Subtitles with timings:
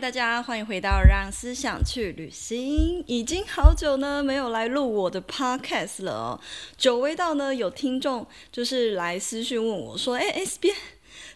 [0.00, 3.00] 大家欢迎回到《让思想去旅行》。
[3.06, 6.40] 已经好久呢没有来录我的 podcast 了哦，
[6.78, 10.74] 久违到呢有听众就是来私讯问我说：“哎，S 编。”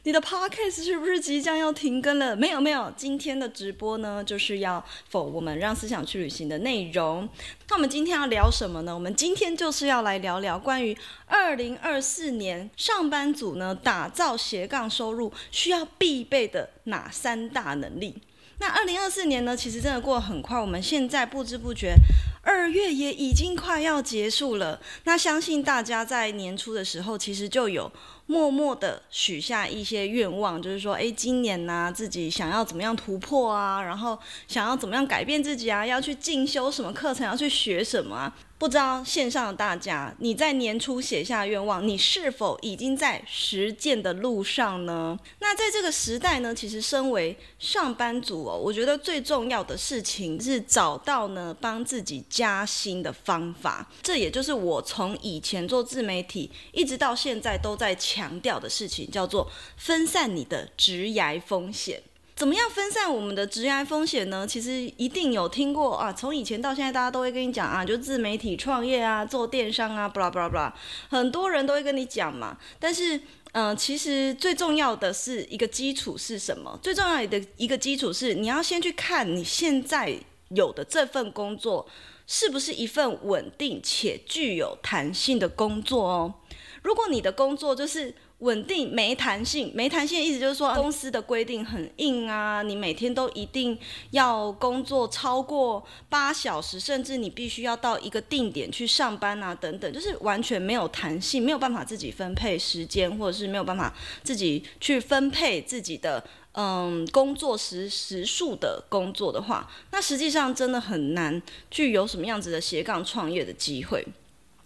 [0.04, 2.34] 你的 podcast 是不是即将要停更了？
[2.34, 7.28] 没有没有，今天的直播呢，就是要否我们让思想去旅行的内容。
[7.68, 8.94] 那我们今天要聊什么呢？
[8.94, 18.22] 我们今天就是要来聊聊关于二零二四年上班族呢打造斜杠收入需要必备的哪三大能力。
[18.58, 21.94] 那二零二四年呢，其实真的过得很快，我们现在不知不觉
[22.42, 24.80] 二月也已经快要结束了。
[25.04, 27.90] 那相信大家在年初的时候，其实就有。
[28.26, 33.82] 默默的许下一些愿望，就是说，诶，今年呢、自己想要怎么样突破啊？
[33.82, 35.84] 然后想要怎么样改变自己啊？
[35.84, 37.26] 要去进修什么课程？
[37.26, 38.34] 要去学什么啊？
[38.56, 45.18] 不知道线上的大家，你在年初写下愿望，你是否已经在实践的路上呢？
[45.40, 53.86] 那在这个时代呢，其实身为上班族哦，我觉得最重要的事情是找到呢帮自己加薪的方法。
[54.00, 62.02] 这也就是我从以前做自媒体一直到现在都在强调的事情，叫做分散你的职涯风险。
[62.36, 64.44] 怎么样分散我们的职业风险呢？
[64.44, 70.74] 其实一定有听过啊，从以前到现在，大家都会跟你讲啊，就自媒体创业啊，做电商啊，巴拉巴拉巴拉，
[71.08, 72.58] 很多人都会跟你讲嘛。
[72.80, 73.20] 但是，
[73.52, 76.76] 嗯、其实最重要的是一个基础是什么？
[76.82, 80.12] 最重要的一个基础是你要先去看你现在
[80.48, 81.86] 有的这份工作
[82.26, 86.34] 是不是一份稳定且具有弹性的工作哦。
[86.82, 88.14] 如果你的工作就是
[88.44, 93.76] 稳定没弹性，没弹性的意思就是说公司的规定很硬啊，你每天都一定
[94.10, 106.22] 要工作超过八小时，甚至你必须要到一个定点去上班啊，等等，就是完全没有弹性，没有办法自己分配时间，或者是没有办法自己去分配自己的
[106.52, 111.40] 嗯工作时时数的工作的话，那实际上真的很难
[111.70, 114.06] 具有什么样子的斜杠创业的机会。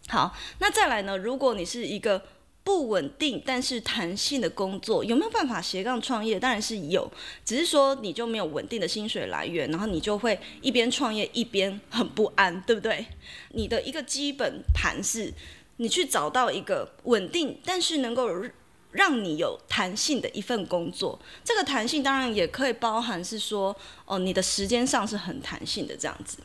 [0.09, 2.23] 好，那再来呢，如果你是一个
[2.69, 6.39] 不稳定但是弹性的工作，有没有办法斜杠创业？
[6.39, 7.11] 当然是有，
[7.43, 13.07] 只是说你就没有稳定的薪水来源，然后你就会一边创业一边很不安，对不对？
[13.53, 15.33] 你的一个基本盘是，
[15.79, 18.29] 你去找到一个稳定但是能够
[18.93, 21.19] 让你有弹性的一份工作。
[21.45, 26.39] 这个弹性当然也可以包含是说，哦，你的时间上是很弹性的这样子。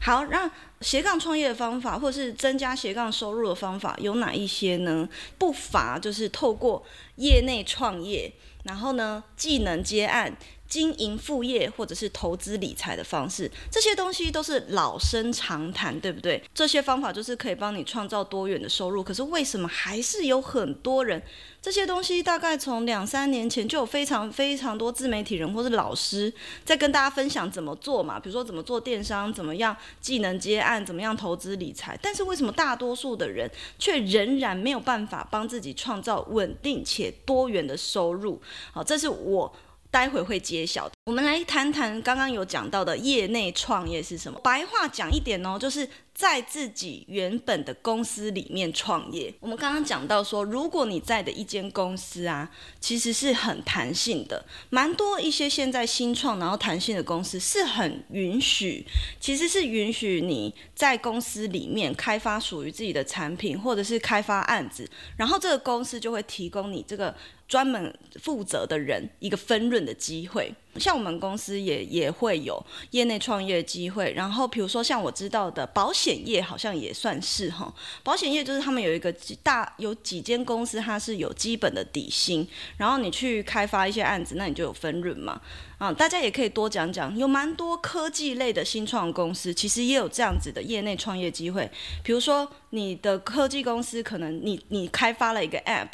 [0.00, 0.50] 好，让
[0.80, 5.08] 斜杠创业的方法，或是增加斜杠收入的方法有哪一些呢？
[5.36, 6.82] 不乏就是透过
[7.16, 8.32] 业内创业，
[8.64, 10.36] 然后呢，技能接案。
[10.70, 16.42] 经营副业或者是投资理财的方式，这些东西都是老生常谈，对不对？
[16.54, 19.02] 这些方法就是可以帮你创造多元的收入。
[19.02, 21.20] 可是为什么还是有很多人？
[21.60, 26.32] 这些东西大概从两三年前就有非常非常多自媒体人或是老师
[26.64, 31.98] 在跟大家分享怎么做嘛，比如说怎么做电商，怎么样技能接案，怎么样投资理财。
[32.00, 38.40] 但是为什么大多数的人却仍然没有办法帮自己创造稳定且多元的收入？
[38.72, 39.52] 好，这是我。
[39.90, 40.90] 待会会揭晓。
[41.04, 44.38] 我们来谈谈刚刚有讲到的业内创业是什么。
[44.40, 45.88] 白话讲一点哦，就是
[46.20, 49.32] 在自己原本的公司里面创业。
[49.40, 58.86] 我们刚刚讲到说，如果你在的一间公司啊，其实是很弹性的，蛮多一些现在新创然后弹性的公司是很允许，
[59.18, 64.86] 其实是允许你在公司里面开发属于自己的产品，或者是开发案子，
[65.16, 67.16] 然后这个公司就会提供你这个。
[67.50, 67.92] 专门
[68.22, 74.12] 负责的人一个分润的机会，像我们公司也也会有业内创业机会。
[74.12, 77.72] 然后，比如说像我知道的保险业，好像也算是哈。
[78.02, 79.12] 保险业就是他们有一个
[79.42, 82.46] 大有几间公司，它是有基本的底薪，
[82.76, 85.40] 然后你去开发一些案子，那你就有分润嘛。
[85.78, 91.70] 啊，大家也可以多讲讲，有蛮多科技类的新创公司，其实也有这样子的业内创业机会。
[92.04, 95.88] 比如说，你的科技公司可能你你开发了一个 App。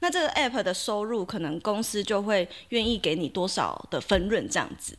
[0.00, 4.96] 那这个 app 的收入，可能公司就会愿意给你多少的分润这样子。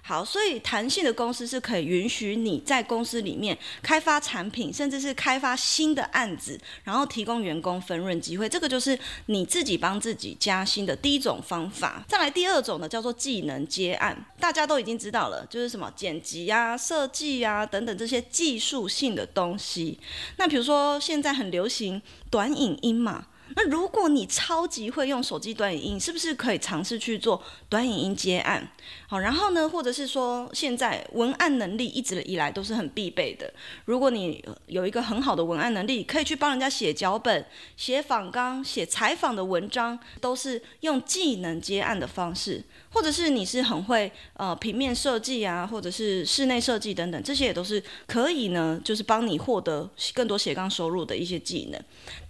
[0.00, 8.48] 好，所以弹性的公司是可以允许你在公司里面开发产品，甚至是开发新的案子，然后提供员工分润机会。
[8.48, 12.02] 这个就是你自己帮自己加薪的第一种方法。
[12.08, 14.24] 再来第二种呢，叫做技能接案。
[14.40, 20.00] 大家都已经知道了，就是什么剪辑啊、设计啊等等这些技术性的东西。
[20.38, 22.00] 那比如说现在很流行
[22.30, 23.26] 短影音嘛。
[23.56, 28.70] 那如果你超级会用手机短影音，是不是可以尝试去做短影音接案？
[29.06, 33.52] 好，然后呢，或者是说现在文案能力一直以来都是很必备的。
[33.86, 37.46] 如果你有一个很好的文案能力，可以去帮人家写脚本、
[37.76, 42.64] 写访纲、写采访的文章，都是用技能接案的方式。
[42.90, 51.80] 或者是你是很会呃平面设计啊，或者是室内设计等等，这些也都是可以呢，就是帮你获得更多斜杠收入的一些技能。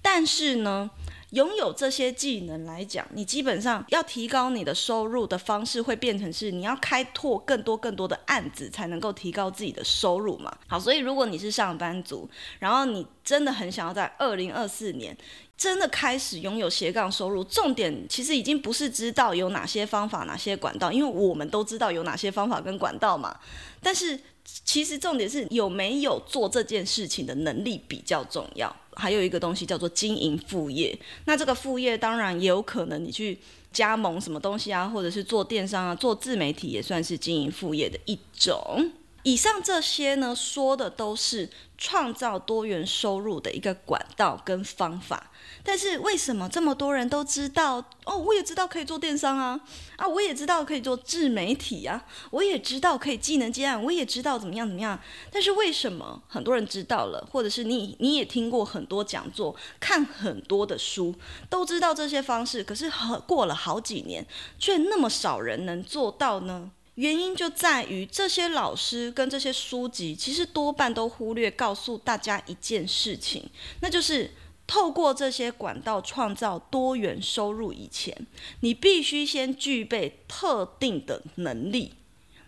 [0.02, 0.90] 但是呢，
[1.30, 10.56] 拥有这些技能来讲，你基本上要提高你的收入的方式，会变成是你要开拓更多更多的案子，才能够提高自己的收入嘛。
[10.66, 12.28] 好，所以如果你是上班族，
[12.58, 15.16] 然后你真的很想要在二零二四年
[15.58, 23.36] 真的开始拥有斜杠收入，重点其实已经不是知道有哪些方法、哪些管道，因为我们都知道有哪些方法跟管道嘛。
[23.82, 24.18] 但是
[24.64, 28.74] 其实重点是有没有做这件事情的能力比较重要。
[28.94, 33.36] 还有一个东西叫做经营副业，那这个副业当然也有可能你去
[33.72, 38.90] 加盟什么东西啊，或者是做电商啊，做自媒体也算是经营副业的一种。
[39.22, 45.30] 以上这些呢，说的都是创造多元收入的一个管道跟方法。
[45.64, 47.84] 但是为什么这么多人都知道？
[48.04, 49.60] 哦，我也知道可以做电商啊，
[49.96, 54.98] 啊，我也知道可以做自媒体啊，我也知道可以技能接案，我也知道怎么样怎么样。
[55.30, 61.14] 但是为什么很多人知道了，或者是你你也听过很多讲座，看很多的书，
[61.50, 62.90] 都知道这些方式，可是
[63.26, 64.26] 过了好几年，
[64.58, 66.70] 却那么少人能做到呢？
[66.98, 73.48] 原因就在于这些老师跟这些书籍，其实多半都忽略告诉大家一件事情，
[73.82, 74.32] 那就是
[74.66, 78.26] 透过这些管道创造多元收入以前，
[78.62, 81.94] 你必须先具备特定的能力。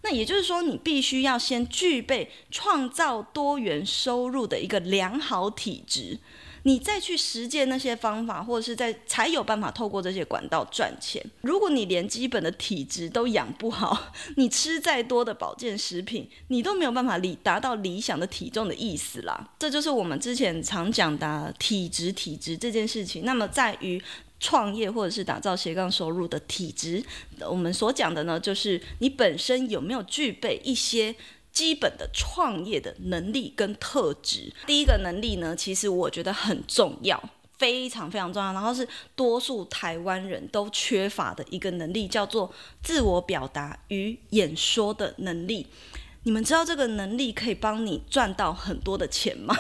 [0.03, 6.19] 那也就是说，你必须要先具备创造多元收入的一个良好体质。
[6.65, 11.25] 你再去实践那些方法，或者是在才有办法透过这些管道赚钱。
[11.41, 19.51] 如果你连基本的体质都养不好， 你吃再多的保健食品，你都没有办法理达到理想的体重的意思啦。
[19.59, 23.25] 这就是我们之前常讲的体质，体质这件事情。
[23.25, 24.03] 那么在于
[24.39, 27.03] 创业或者是打造斜杠收入的体质，
[27.41, 31.15] 我们所讲的呢，就是你本身有没有具备一些。
[31.53, 37.23] 基本的创业的能力跟特质，第一个能力呢，其实我觉得很重要，
[37.59, 42.53] 非常非常重要，然后是多数台湾人都缺乏的一个能力，叫做
[42.83, 45.67] 自我表达与演说的能力。
[46.23, 49.57] 你们知道这个能力可以帮你赚到很多的钱吗？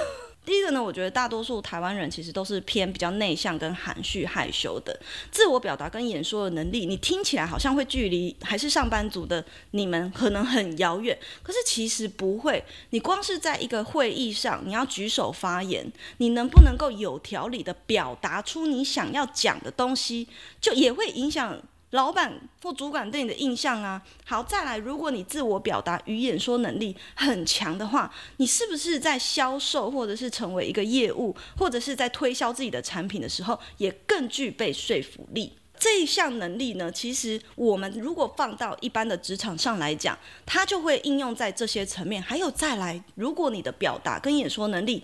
[0.50, 4.98] 第一个呢，我觉得大多数台湾人其实都是偏比较内向跟含蓄害羞的，
[5.30, 12.64] 自我表达跟演说的能力，你听起来好像会距离还是上班族的你们可能很遥远，可是其实不会。
[12.90, 15.86] 你光是在一个会议上，你要举手发言，
[16.16, 20.26] 你能不能够有条理的表达出你想要讲的东西，
[20.60, 21.62] 就也会影响。
[21.90, 35.52] 老板或主管对你的印象啊，好，再来，如果你自我表达与演说能力很强的话，你是不是在销售或者是成为一个业务，或者是在推销自己的产品的时候，也更具备说服力？
[35.82, 42.22] 这一项能力呢，其实我们如果放到一般的职场上来讲，它就会应用在这些层面。
[42.22, 45.02] 还有再来，如果你的表达跟演说能力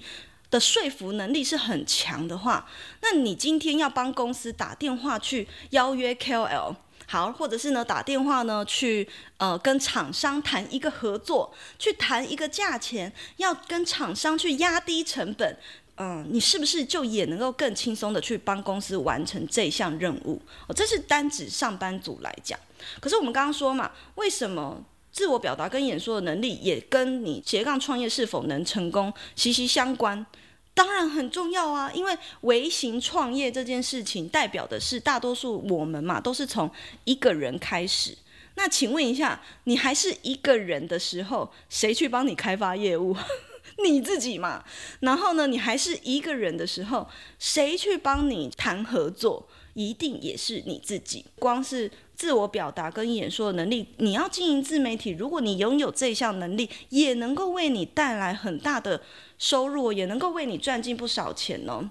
[0.50, 2.68] 的说服能力是很强的话，
[3.02, 6.76] 那你今天要帮公司打电话去邀约 KOL，
[7.06, 15.58] 好，或者是呢打电话呢去呃跟厂商谈一个合作，去谈一个价钱，要跟厂商去压低成本，
[15.96, 20.40] 嗯、你是不是就也能够更轻松的去帮公司完成这项任务？
[20.68, 22.58] 哦，这是单指上班族来讲。
[23.00, 24.84] 可是我们刚刚说嘛，为什么？
[25.16, 30.26] 自我表达跟演说的能力，也跟你斜杠创业是否能成功息息相关，
[30.74, 31.90] 当然很重要啊！
[31.94, 36.70] 因为微型创业这件事情，代表的是大多数我们嘛，都是从
[37.04, 38.14] 一个人开始。
[38.56, 43.16] 那请问一下，你还是一个人的时候，谁去帮你开发业务？
[43.82, 44.62] 你自己嘛。
[45.00, 47.08] 然后呢，你还是一个人的时候，
[47.38, 49.48] 谁去帮你谈合作？
[49.72, 51.24] 一定也是你自己。
[51.38, 51.90] 光是。
[52.16, 59.02] 自我表达跟演说的能力，你要经营自媒体，如果你拥有这项能力，也能够为你带来很大的
[59.38, 61.88] 收入，也能够为你赚进不少钱哦。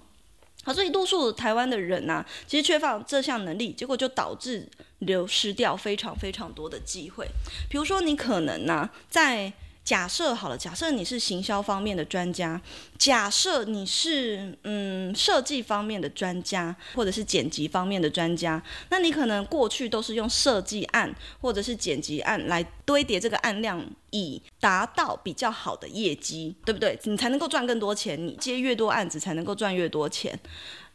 [0.63, 4.67] 好，所以多数台湾的人呢、其实缺乏这项能力，结果就导致
[4.99, 7.27] 流失掉非常非常多的机会。
[7.69, 9.53] 比如说，你可能呢、在
[9.85, 12.59] 假设好了，假设你是行销方面的专家，
[12.97, 26.99] 假设你是嗯设计方面的专家，或者是剪辑方面的专家，那你可能过去都是用设计案或者是剪辑案来堆叠这个案量，以达到比较好的业绩，对不对？
[27.03, 30.37] 你才能够赚更多钱，你接越多案子才能够赚越多钱。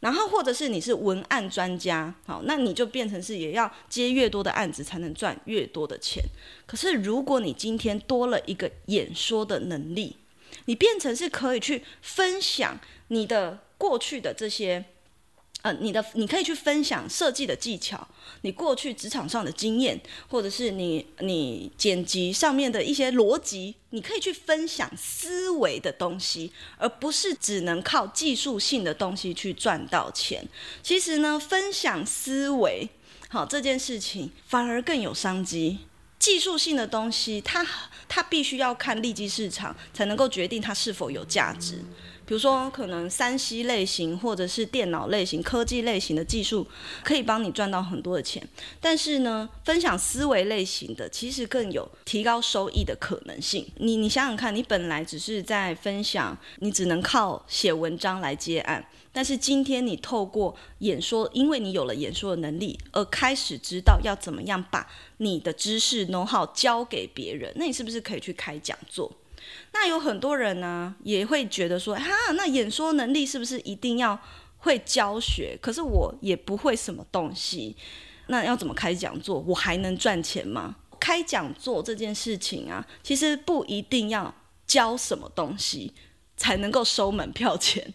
[0.01, 6.21] 然后，或者是你是文案专家，好，那你就变成是也要接越多的案子才能赚越多的钱。
[6.65, 10.17] 可是，如果你今天多了一个演说的能力，
[10.65, 12.77] 你变成是可以去分享
[13.07, 14.83] 你的过去的这些。
[15.61, 18.07] 呃，你的你可以去分享设计的技巧，
[18.41, 30.43] 你过去职场上的经验，或者是你你剪辑上面的一些逻辑，你可以去分享思维的东西，而不是只能靠技术性的东西去赚到钱。
[30.81, 32.89] 其实呢，分享思维，
[33.29, 35.77] 好，这件事情反而更有商机。
[36.17, 37.65] 技术性的东西，它
[38.07, 41.83] 它必须要看利基市场，才能够决定它是否有价值。
[42.31, 46.65] 比如说，可能 3C 类型或者是电脑类型、科技类型的技术
[47.03, 48.41] 可以帮你赚到很多的钱，
[48.79, 53.67] 但是呢，分享思维类型的其实更有提高收益的可能性。
[53.79, 69.11] 你你想想看，你本来只是在分享，你只能靠写文章来接案，但是今天你透过演说，因为你有了演说的能力，而开始知道要怎么样把你的知识弄好交给别人，那你是不是可以去开讲座？
[69.73, 74.19] 那有很多人呢，也会觉得说，哈，那演说能力是不是一定要
[74.57, 75.57] 会教学？
[75.61, 77.75] 可是我也不会什么东西，
[78.27, 79.39] 那要怎么开讲座？
[79.47, 80.75] 我还能赚钱吗？
[80.99, 84.33] 开讲座这件事情啊，其实不一定要
[84.67, 85.93] 教什么东西
[86.37, 87.93] 才能够收门票钱。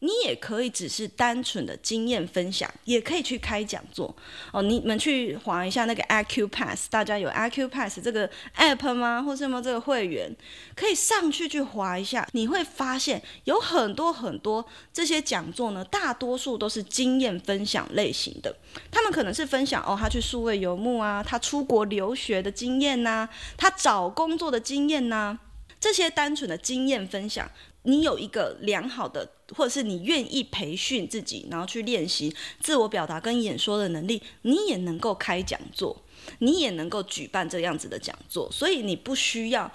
[0.00, 4.14] 你也可以只是单纯的经验分享，也可以去开讲座
[4.52, 4.62] 哦。
[4.62, 9.22] 你们去划一下那个 IQ Pass，大家有 IQ Pass 这个 App 吗？
[9.22, 10.34] 或是有没有这个会员？
[10.76, 18.56] 可以上去去划一下，你会发现有很多很多这些讲座呢，大多数都是经验分享类型的。
[18.90, 25.38] 他们可能是分享哦，他去数位游牧啊，他出国留学的经验呐、他找工作的经验呐、
[25.80, 27.50] 这些单纯的经验分享。
[27.82, 35.96] 你有一个良好的，或者是你愿意培训自己，然后去练习自我表达跟演说的能力，你也能够开讲座，
[36.40, 38.50] 你也能够举办这样子的讲座。
[38.50, 39.70] 所以你不需要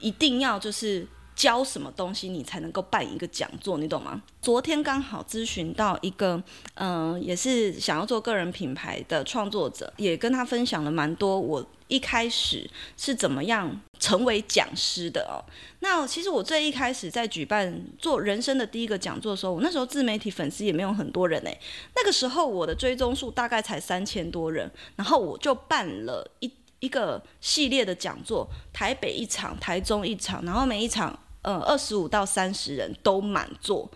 [0.00, 1.06] 一定要就是
[1.36, 4.22] 教什么东西，你才能够办一个讲座，你懂吗？
[4.40, 6.42] 昨天刚好咨询到一个，
[6.74, 11.66] 嗯、也是想要做个人品牌的创作者，也跟他分享了蛮多我。
[11.88, 15.42] 一开始是怎么样成为讲师的哦？
[15.80, 21.58] 那其实我最一开始在举办做人生的第一个讲座的时候，我那时候自媒体粉丝也没有很多人诶。
[21.96, 33.90] 那个时候我的追踪数大概才三千多人，然后我就办了一一个系列的讲座，台北一场，台中一场，然后每一场呃二十五到三十人都满座。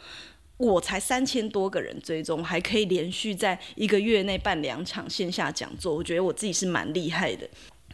[0.58, 7.48] 我才三千多个人追踪，还可以连续在一个月内办两场线下讲座，我觉得我自己是蛮厉害的。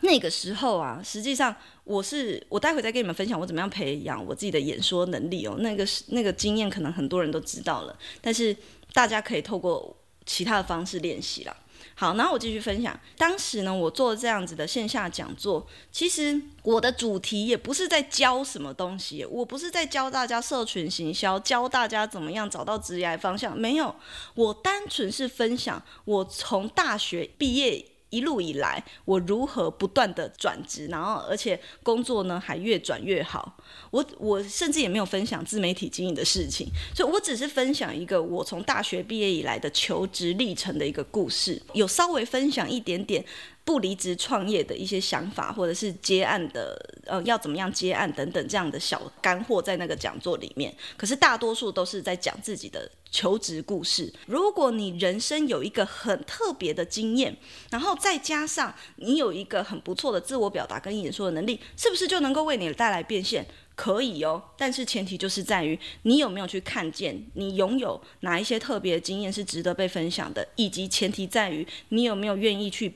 [0.09, 5.57] 那个时候啊，实际上我是我待会再跟你们分享我怎么样培养我自己的演说能力哦。
[5.59, 8.57] 那个是那个经验，可能很多人都知道了，但是
[8.95, 11.55] 大家可以透过其他的方式练习了。
[11.95, 12.99] 好，然后我继续分享。
[13.19, 23.95] 当时呢，我做这样子的线下讲座，其实我的主题也不是在教什么东西，我不是在教大家社群行销，教大家怎么样找到职业方向，没有，
[24.35, 27.85] 我单纯是分享我从大学毕业。
[28.11, 33.57] 一路以来，我如何不断的转职，然后而且工作呢还越转越好。
[33.91, 43.25] 我我甚至也没有分享自媒体经营的事情，所以我只是分享一个我从大学毕业以来的求职历程的一个故事，有稍微分享一点点。
[43.65, 46.75] 不离职创业的一些想法，或者是接案的，
[47.09, 50.73] 呃，要怎么样接案等等这样的小干货在那个讲座里面。
[50.97, 54.13] 可是大多数都是在讲自己的求职故事。
[54.27, 57.35] 如果你人生有一个很特别的经验，
[57.71, 63.47] 然后再加上你有一个很不错的自我表达跟演说的能力，是不是就能够为你带来变现？
[63.75, 72.95] 可以哦，但是前提就是在于你有没有去看见你拥有哪一些特别的经验是值得被分享的，以及前提在于你有没有愿意去。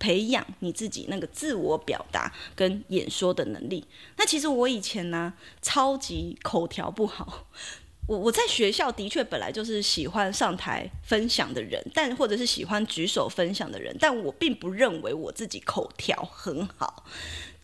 [0.00, 3.86] 培养你自己那个自我表达跟演说的能力。
[4.16, 7.46] 那其实我以前呢，超级口条不好。
[8.08, 17.04] 我我在学校的确本来就是喜欢上台分享的人，但或者是喜欢举手分享的人，但我并不认为我自己口条很好。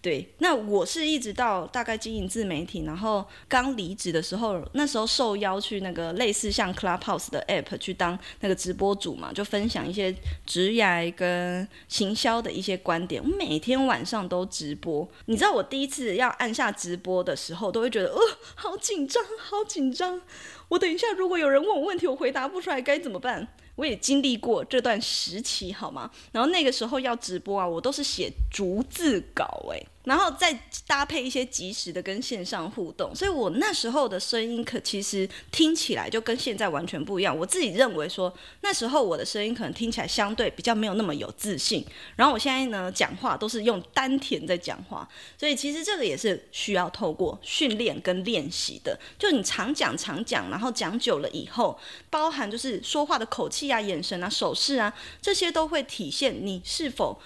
[0.06, 10.14] 对，那我是一直到大概经营自媒体，然后刚离职的时候，那时候受邀去那个类似像 Clubhouse 的 App 去当那个直播主嘛，就分享一些
[10.46, 13.20] 职业跟行销的一些观点。
[13.20, 18.20] 我每天晚上都直播，你知道我第一次要按下直播的时候，都会觉得，哦，
[18.54, 20.22] 好紧张，好紧张。
[20.68, 23.48] 我等一下如果有人问我问题，我回答不出来该怎么办？
[23.74, 26.08] 我也经历过这段时期，好吗？
[26.30, 29.84] 然后那个时候要直播啊，我都是写逐字稿，诶。
[30.06, 37.36] 然后再搭配一些及时的跟线上互动，所以我那时候的声音可其实听起来就跟现在完全不一样。
[37.36, 41.84] 我自己认为说，那时候我的声音可能听起来相对比较没有那么有自信。
[42.14, 48.96] 然后我现在呢，讲话都是用丹田在讲话，所以其实这个也是需要透过训练跟练习的。
[49.18, 51.76] 就你常讲常讲，然后讲久了以后，
[52.08, 57.20] 包含就是说话的口气啊、眼神啊、手势啊，这些都会体现你是否。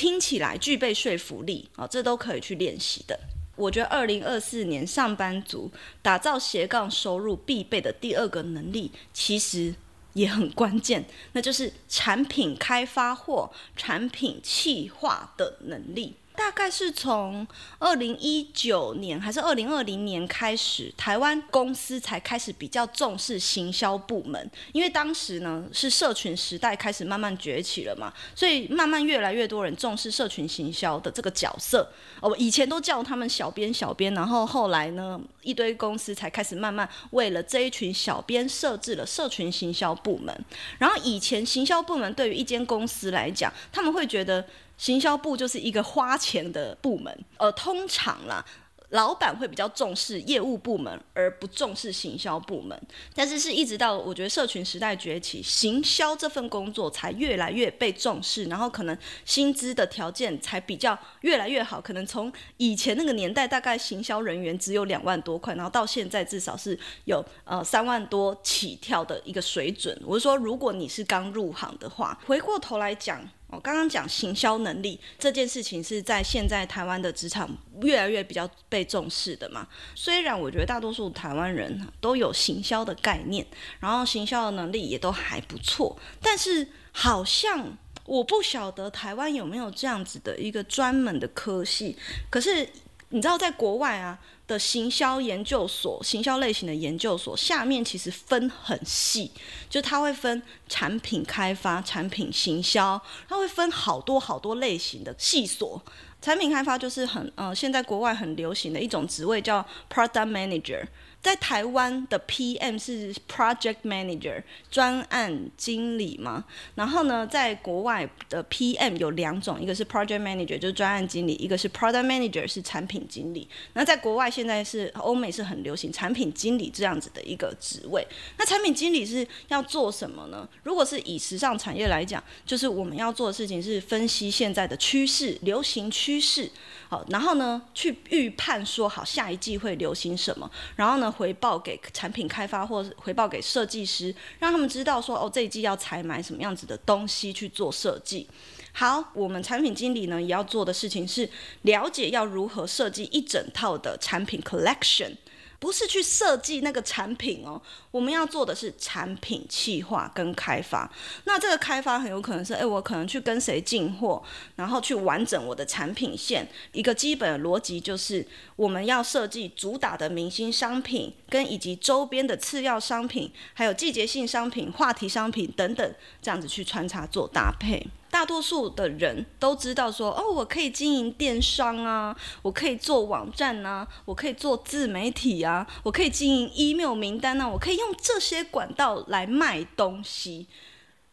[0.00, 3.20] 听起来具备说服力啊，这都可以去练习的。
[3.54, 9.74] 我觉得二零二四年上班族打造斜杠收入必备的第二个能力，其实
[10.14, 16.14] 也很关键，那就是产品开发或产品企划的能力。
[16.40, 17.46] 大概是从
[17.78, 31.86] 二零一九年还是二零二零年开始，台湾公司才开始比较重视行销部门，因为当时呢是社群时代开始慢慢崛起了嘛，所以慢慢越来越多人重视社群行销的这个角色。
[32.22, 40.34] 哦，以前都叫他们小编小编，然后后来呢一堆公司才开始慢慢为了这一群小编设置了社群行销部门。
[40.78, 44.46] 然后以前行销部门对于一间公司来讲，他们会觉得。
[44.80, 48.42] 行销部就是一个花钱的部门，呃，通常啦，
[48.88, 52.80] 老板会比较重视业务部门，而不重视行销部门。
[53.14, 58.96] 但是是一直到我觉得社群时代崛起，行销这份工作才越来越被重视，然后可能
[59.26, 61.78] 薪资的条件才比较越来越好。
[61.78, 69.94] 可能从以前那个年代，大概行销人员只有两万多块，然后到现在至少是有呃三万多起跳的一个水准。
[70.06, 73.28] 我是说，如果你是刚入行的话，回过头来讲。
[73.50, 77.50] 我刚刚讲行销能力这件事情是在现在台湾的职场
[77.82, 79.66] 越来越比较被重视的嘛。
[79.94, 83.46] 虽然我觉得大多数台湾人都有行销的概念，
[83.80, 91.96] 然后行销的能力也都还不错，但是好像我不晓得台湾有没有这样子的一个专门的科系。
[92.30, 92.68] 可是
[93.10, 94.18] 你知道，在国外啊。
[94.50, 99.30] 的行销研究所，行销类型的研究所下面其实分很细，
[99.68, 105.80] 就它会分产品开发、产品行销，它会分好多好多类型的细所。
[106.20, 110.84] 产品开发就是很呃，现在国外很流行的一种职位叫 Product Manager。
[111.22, 123.46] 在台湾的 PM 是 Project Manager 专案经理嘛，然后呢，在国外的 PM 有两种，一个是 Project Manager 就是专案经理，一个是 Product Manager 是产品经理。
[123.74, 128.06] 那在国外现在是欧美是很流行产品经理这样子的一个职位。
[128.38, 130.48] 那产品经理是要做什么呢？
[130.62, 136.50] 如果是以时尚产业来讲，就是我们要做的事情是分析现在的趋势、流行趋势，
[136.90, 141.14] 好，然后呢去预判说好下一季会流行什么，然后呢。
[141.20, 148.26] 回报给产品开发，或回报给设计师，让他们知道说哦，这一季要采买什么样子的东西去做设计。
[148.72, 151.28] 好，我们产品经理呢也要做的事情是
[151.62, 155.12] 了解要如何设计一整套的产品 collection。
[155.60, 160.90] 不是去设计那个产品哦，我们要做的是产品企划跟开发。
[161.24, 164.22] 那这个开发很有可能是，诶，我可能去跟谁进货，
[164.56, 166.48] 然后去完整我的产品线。
[166.72, 177.86] 一个基本的逻辑就是，我们要设计主打的明星商品，跟以及周边的次要商品，还有季节性商品、话题商品等等，这样子去穿插做搭配。
[178.10, 190.48] 大多数的人都知道说，哦，我可以经营电商啊，我可以做网站啊，我可以做自媒体啊，我可以经营 email 名单啊，我可以用这些管道来卖东西。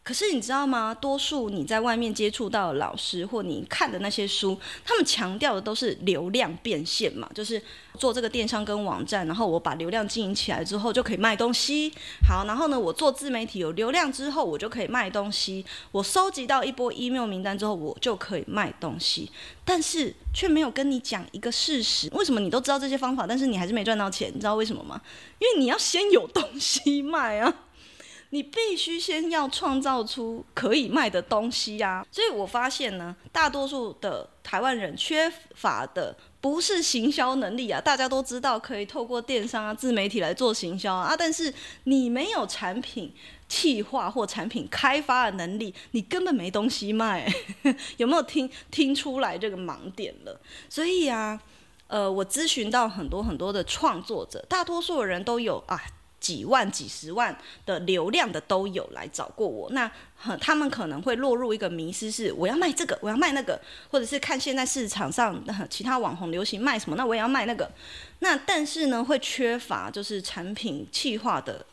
[0.08, 0.94] 可是你知道吗？
[0.94, 7.62] 多数你在外面接触到的老师或你看的那些书，他们强调的都是流量变现嘛，就是
[7.98, 11.92] 做这个电商跟网站，然后我把流量经营起来之后就可以卖东西。
[12.26, 15.62] 好，然后呢，我做自媒体有流量之后，我就可以卖东西。
[15.92, 19.30] 我收集到一波 email 名单之后，我就可以卖东西。
[19.62, 24.32] 但是却没有跟你讲一个事实：为什么你都知道这些方法，但是你还是没赚到钱？
[24.34, 24.98] 你知道为什么吗？
[25.38, 27.54] 因为你要先有东西卖啊。
[28.30, 32.06] 你必须先要创造出可以卖的东西呀。
[32.10, 41.52] 所以我发现呢，大多数的台湾人缺乏的不是行销能力啊，大家都知道可以透过电商啊、自媒体来做行销啊，但是
[41.84, 43.12] 你没有产品
[43.48, 47.26] 企划或产品开发的能力，你根本没东西卖。
[47.96, 50.40] 有没有听听出来这个盲点了？
[50.68, 51.40] 所以啊，
[51.86, 55.80] 呃，我咨询到很多很多的创作者，大多数的人都有啊。
[56.20, 59.90] 几万、几十万的流量的都有来找过我，那
[60.40, 67.70] 他们可能会落入一个迷失，是我要卖这个，我要卖那个，或者是看现在市场上其他网红流行卖什么，那我也要卖那个。
[68.18, 71.64] 那但是呢，会缺乏就是产品企划的。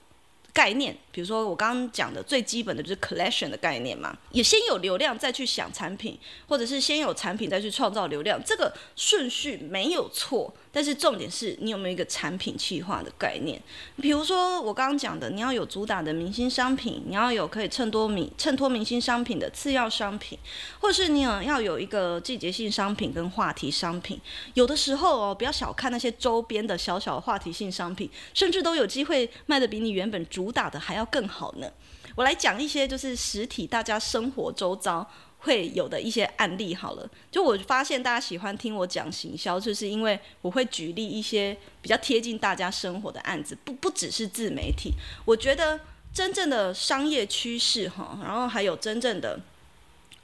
[0.54, 10.54] 概念，比如说我刚刚讲的最基本的就是 collection 的概念嘛，也先有流量再去想产品，或者是先有产品再去创造流量，这个顺序没有错。
[10.74, 13.58] 但是重点是你有没有一个产品企划的概念？
[14.02, 20.38] 比如说我刚刚讲的，你要有主打的明星商品，你要有可以衬托明衬托明星商品的次要商品，
[20.82, 24.20] 或是你有要有一个季节性商品跟话题商品。
[24.56, 31.72] 有的时候哦，不要小看那些周边的小小话题性商品，甚至都有机会卖得比你原本主打的还要更好呢。
[32.16, 35.06] 我来讲一些就是实体大家生活周遭
[35.40, 37.10] 会有的一些案例好了。
[37.30, 44.94] 就我发现大家喜欢听我讲行销，就是因为我会举例一些比较贴近大家生活的案子，不不只是自媒体。
[45.26, 45.80] 我觉得
[46.14, 49.40] 真正的商业趋势哈，然后还有真正的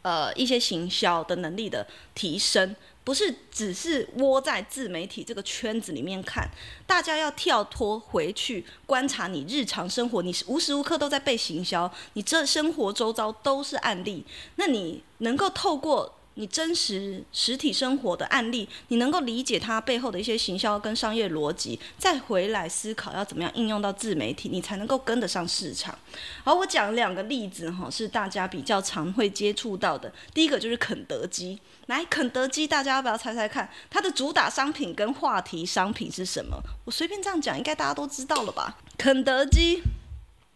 [0.01, 2.75] 呃一些行销的能力的提升。
[3.03, 6.49] 不是只是窝在自媒体这个圈子里面看，
[6.85, 16.17] 大家要跳脱回去观察你日常生活，你是无时无刻都在被行销，你这生活周遭都是案例，那你能够透过。
[16.35, 25.97] 你真实实体生活的案例，你能够理解它背后的一些行销跟商业逻辑，再回来思考要怎么样应用到自媒体，你才能够跟得上市场。
[26.43, 30.11] 好，我讲两个例子哈，是大家比较常会接触到的。
[30.33, 36.61] 第一个就是肯德基，来，肯德基，大家要不要猜猜看，它的主打商品跟话题商品是什么？
[36.85, 38.77] 我随便这样讲，应该大家都知道了吧？
[38.97, 39.81] 肯德基。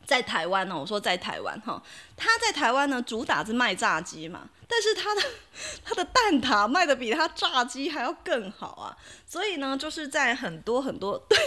[0.06, 1.82] 在台湾呢，我说在台湾哈，
[2.18, 5.22] 他在台湾呢，主打是卖炸鸡嘛，但是他的
[5.84, 11.38] 他的蛋挞卖的比他炸鸡还要更好啊，所以呢，就是在很多很多 对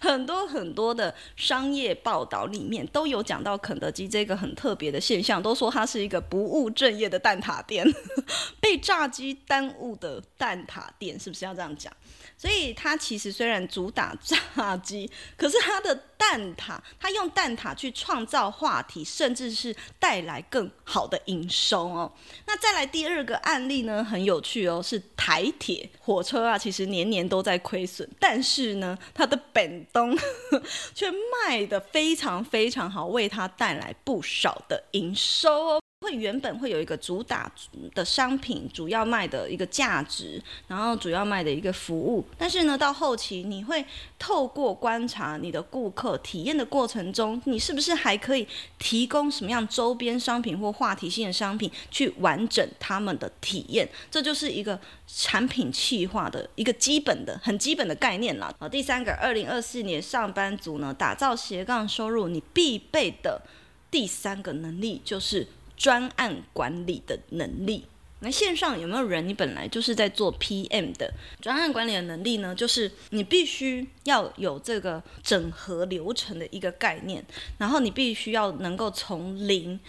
[0.00, 7.86] 很多很多的商业报道里面都有讲到肯德基这个很特别的现象，都说它是一个不务正业的蛋挞店，
[8.60, 11.92] 被炸鸡耽误的蛋挞店，是不是要这样讲？
[12.36, 22.12] 所以它其实虽然主打炸鸡，可是它的蛋挞，它用蛋挞去创造话题，甚至是蛋带来更好的营收哦。
[22.44, 30.18] 那再来第二个案例呢，很有趣哦，是台铁火车啊，其实年年都在亏损，但是呢，它的本东
[30.96, 31.06] 却
[31.46, 35.80] 卖得非常非常好，为它带来不少的营收哦。
[36.00, 37.50] 会原本会有一个主打
[37.94, 43.84] 的商品，主要卖的一个价值，然后主要卖的一个服务，但是呢，到后期你会
[44.18, 53.86] 透过观察你的顾客体验的过程中，你是不是还可以提供什么样周边商品或话题性的商品去完整他们的体验？
[54.10, 58.50] 这就是一个产品企划的一个基本的、很基本的概念了。
[58.58, 63.42] 好，第三个，二零二四年上班族呢，打造斜杠收入，你必备的
[63.90, 65.46] 第三个能力就是。
[65.80, 67.86] 专案管理的能力，
[68.18, 69.26] 那线上有没有人？
[69.26, 72.54] 你本来就是在做 PM 的专案管理的能力呢？
[72.54, 77.24] 就是你必须要有这个整合流程的一个概念，
[77.56, 79.80] 然后你必须要能够从零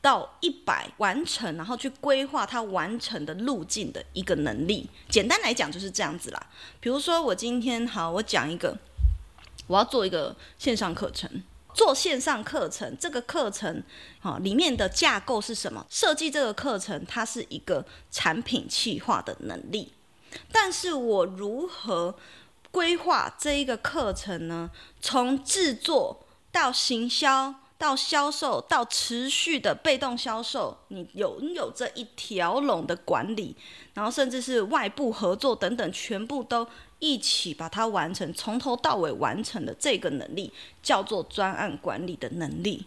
[0.00, 4.90] 到一百完成，然后去规划它完成的路径的一个能力。
[5.08, 6.50] 简单来讲就是这样子啦。
[6.80, 8.76] 比如说我今天好，我讲一个，
[9.68, 11.44] 我要做一个线上课程。
[11.74, 13.82] 做线上课程，这个课程
[14.20, 15.86] 啊里面的架构是什么？
[15.88, 19.92] 设计这个课程，它是一个产品企划的能力。
[20.50, 22.14] 但是我如何
[22.70, 24.70] 规划这一个课程呢？
[25.00, 33.56] 从制作到行销，到销售，到持续的被动销售，你拥有这一条龙的管理，
[33.94, 36.66] 然后甚至是外部合作等等，全部都。
[37.02, 42.86] 一起把它完成，从头到尾完成的这个能力叫做专案管理的能力。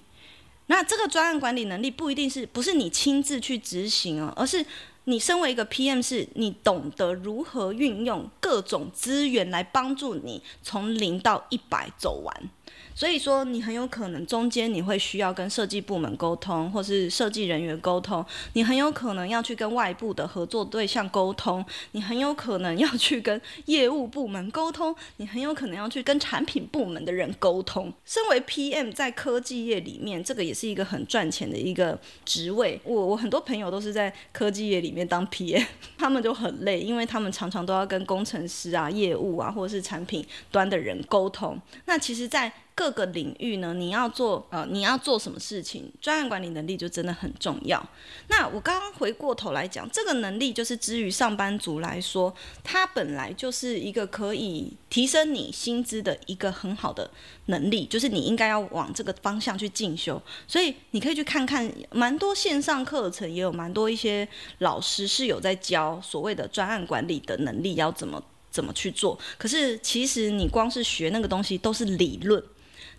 [0.68, 4.66] 那这个专案管理能力不一定是不是你亲自去执行哦，而是
[5.04, 12.50] 你身为一个 PM，是你懂得如何运用各种资源来帮助你从零到一百走完。
[12.96, 18.26] 所以说，你很有可能中间你会需要跟设计部门沟通，或是设计人员沟通。
[18.54, 27.92] 你很有可能要去跟外部的合作对象沟通，你很有可能要去跟业务部门沟通，你很有可能要去跟产品部门的人沟通。
[28.06, 32.80] 身为 PM，在科技业里面，这个也是一个很赚钱的一个职位。
[32.86, 35.66] 我我很多朋友都是在科技业里面当 PM，
[36.00, 41.60] 他们就很累，因为他们常常都要跟工程师啊、业务啊，或者是产品端的人沟通。
[41.84, 47.82] 那其实，在各个领域呢，你要做呃，你要做什么事情，专案管理能力就真的很重要。
[48.28, 52.36] 那我刚刚回过头来讲，这个能力就是，之于上班族来说，
[52.66, 57.10] 它本来就是一个可以提升你薪资的一个很好的
[57.46, 60.22] 能力，就是你应该要往这个方向去进修。
[60.46, 69.18] 所以你可以去看看，蛮多线上课程也有蛮多一些老师是有在教所谓的专案管理的能力要怎么怎么去做。
[69.38, 72.44] 可是其实你光是学那个东西都是理论。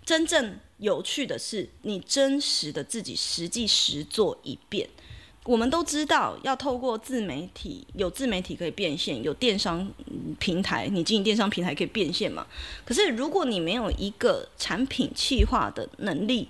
[0.07, 4.87] 真正有趣的是，你真实的自己实际实做一遍。
[5.43, 9.91] 我们都知道，要透过自媒体，有自媒体可以变现，有电商
[10.39, 12.47] 平台，你经营电商平台可以变现嘛？
[12.85, 16.47] 可是如果你没有一个产品企划的能力，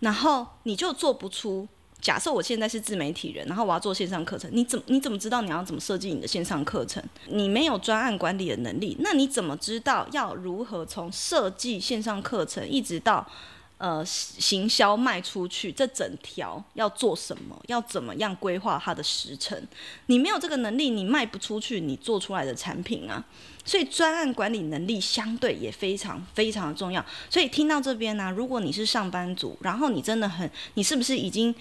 [0.00, 1.66] 然后你就做不出。
[2.00, 7.02] 假设我现在是自媒体人，然后我要做线上课程，你怎么你怎么知道你要怎么设计你的线上课程？
[7.26, 13.26] 你没有专案管理的能力，那你怎么知道要如何从设计线上课程一直到
[13.76, 15.70] 呃行销卖出去？
[15.70, 17.60] 这整条要做什么？
[17.66, 19.62] 要怎么样规划它的时程？
[20.06, 23.22] 你没有这个能力，你卖不出去你做出来的产品啊！
[23.62, 27.04] 所以专案管理能力相对也非常非常的重要。
[27.28, 31.54] 所以听到这边呢、如果你是上班族，然后你真的很，你是不是已经？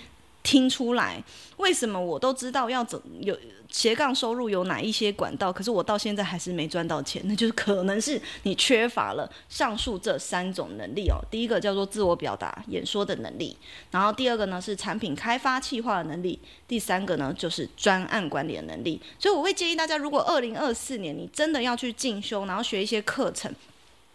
[0.50, 1.24] 听出来，
[1.58, 3.38] 为什么我都知道要怎有
[3.70, 7.22] 斜杠收入有哪一些管道，可是我到现在还是没赚到钱？
[7.26, 11.22] 那就是可能是你缺乏了上述这三种能力哦。
[11.30, 13.56] 第一个叫做自我表达、演说的能力，
[13.92, 19.00] 然后第二个呢是产品开发、企划的能力，第三个呢就是专案管理的能力。
[19.20, 23.54] 所以我会建议大家，如果二零二四年你真的要去进修，然后学一些课程。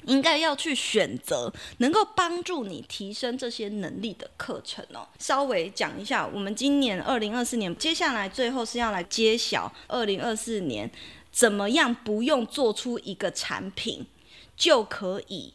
[0.06, 5.06] 应该要去选择能够帮助你提升这些能力的课程哦。
[5.18, 10.90] 稍微讲一下，我们今年二零二四年，接下来最后是要来揭晓二零二四年
[11.32, 14.06] 怎么样不用做出一个产品
[14.56, 15.52] 就可以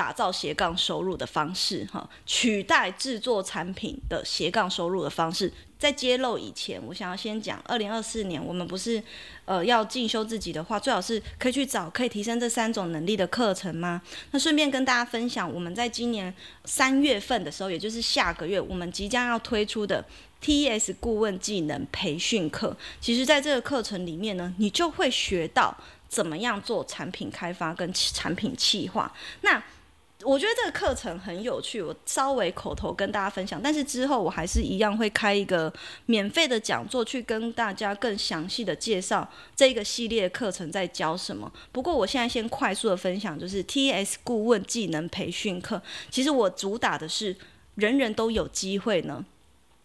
[0.00, 5.52] 打造斜杠收入的方式哈，取代制作产品的斜杠收入的方式。
[5.78, 9.02] 在揭露以前，我想要先讲，二零二四年我们不是，
[9.44, 14.00] 呃，要进修自己的话，最好是可以去找可以提升这三种能力的课程吗？
[14.30, 16.34] 那顺便跟大家分享，我们在今年
[16.64, 20.02] 三月份的时候，也就是下个月，我们即将要推出的
[20.42, 25.76] TES 顾问技能培训课，其实在这个课程里面呢，你就会学到
[26.08, 29.12] 怎么样做产品开发跟产品企划。
[29.42, 29.62] 那
[30.22, 35.72] 我觉得这个课程很有趣，我稍微口头跟大家分享，但是之后我还是一样会开一个
[36.06, 41.50] 免费的讲座，去跟大家更详细的介绍这个系列课程在教什么。
[41.72, 45.80] 不过我现在先快速的分享，就是 T S 顾问技能培训课，
[46.10, 47.36] 其实我主打的是
[47.76, 49.24] 人人都有机会呢。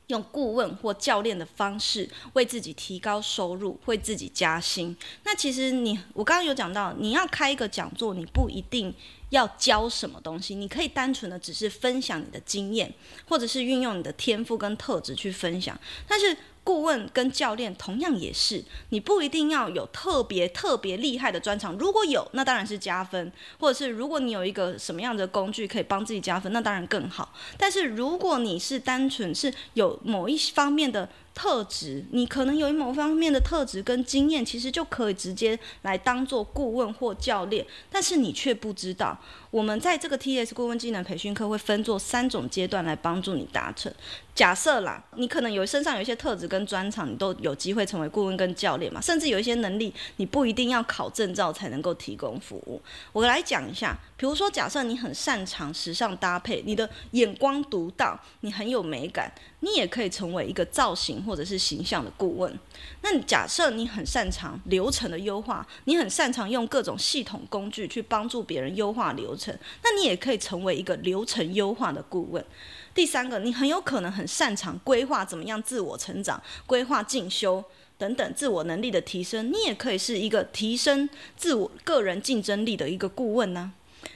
[0.08, 4.96] 用顾问或教练的方式为自己提高收入，为自己加薪。
[5.24, 8.94] 那其实你，我刚刚有讲到，你要开一个讲座，你不一定
[9.30, 12.94] 要教什么东西，你可以单纯的只是分享你的经验，
[13.28, 15.80] 或者是运用你的天赋跟特质去分享。
[16.08, 27.32] 但是，顾问跟教练同样也是，你不一定要有特别特别厉害的专长，如果有，那当然是加分；或者是如果你有一个什么样的工具可以帮自己加分，那当然更好。
[27.56, 39.20] 但是如果你是单纯是有某一方面的特质，你可能有一某方面的特质跟经验，其实就可以直接来当做顾问或教练，但是你却不知道。
[39.52, 43.94] 我们在这个 TS 顾问技能培训课会分做三种阶段来帮助你达成。
[44.34, 49.00] 假设啦，你可能有身上有一些特质跟专长，你都有机会成为顾问跟教练嘛。
[49.00, 52.82] 甚至有一些能力，你不一定要考证照才能够提供服务。
[53.14, 59.32] 我来讲一下，比如说，假设你很擅长时尚搭配，你的眼光独到，你很有美感，
[59.66, 62.60] 你也可以成为一个造型或者是形象的顾问。
[63.02, 69.58] 那假设你很擅长流程的优化，你很擅长用各种系统工具去帮助别人优化流程。
[69.84, 72.46] 那你也可以成为一个流程优化的顾问。
[72.94, 77.64] 第三个，你很有可能很擅长规划怎么样自我成长、规划进修
[77.98, 83.74] 等等自我能力的提升，你也可以是一个提升自我个人竞争力的一个顾问呢。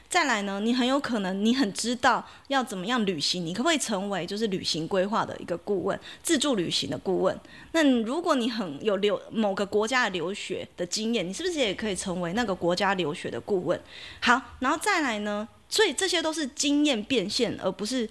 [0.10, 7.40] 再来呢，你很有可能你很知道要怎么样旅行，你可不可以成为就是旅行规划的一个顾问、自助旅行的顾问？
[7.74, 13.80] 那如果你很有留某个国家的留学的经验，你是不是也可以成为那个国家留学的顾问？
[14.22, 18.10] 好，然后再来呢，所以这些都是经验变现，而不是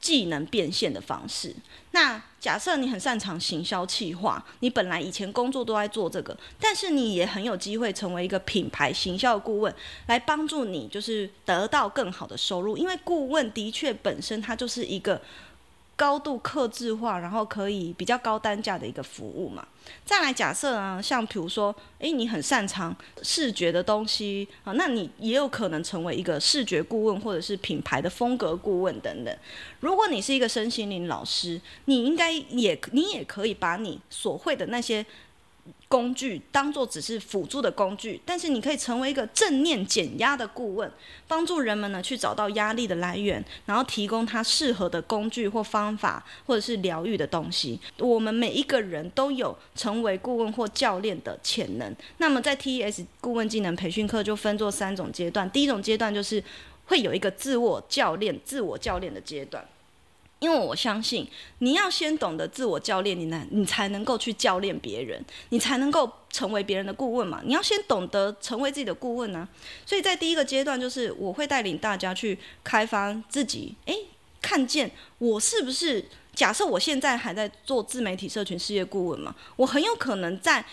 [0.00, 1.54] 技能变现的方式。
[1.92, 9.74] 那假设你很擅长行销企划，你本来以前工作都在做这个，但是你也很有机会成为一个品牌行销顾问，
[10.06, 12.76] 来帮助你就是得到更好的收入。
[12.76, 15.20] 因为顾问的确本身它就是一个。
[16.00, 19.68] 高度克制化，然后可以比较高单价的一个服务嘛。
[20.02, 29.36] 再来假设啊，像比如说，诶，你很擅长视觉的东西啊，那你也有可能成为一个视觉顾问，或者是品牌的风格顾问等等。
[29.80, 35.04] 如果你是一个身心灵老师，你应该也你也可以把你所会的那些。
[35.90, 40.88] 工具当做只是辅助的工具，但是你可以成为一个正念减压的顾问，
[41.26, 47.80] 帮助人们呢去找到压力的来源，然后提供他适合的工具或方法，或者是疗愈的东西。
[47.98, 51.92] 我们每一个人都有成为顾问或教练的潜能。
[52.18, 56.40] 那么在 TES 顾问技能培训课就分作三种阶段，第一种阶段就是
[56.86, 59.66] 会有一个自我教练、自我教练的阶段。
[60.40, 61.26] 因为我相信，
[61.58, 67.40] 你要先懂得自我教练，你呢，你才能够去教练别人，你才能够成为别人的顾问嘛。
[67.44, 69.48] 你要先懂得成为自己的顾问呢、
[69.86, 73.94] 所以在第一个阶段，就是我会带领大家去开发自己，诶，
[74.40, 76.04] 看见我是不是？
[76.32, 80.64] 假设我现在还在做自媒体社群事业顾问嘛，我很有可能在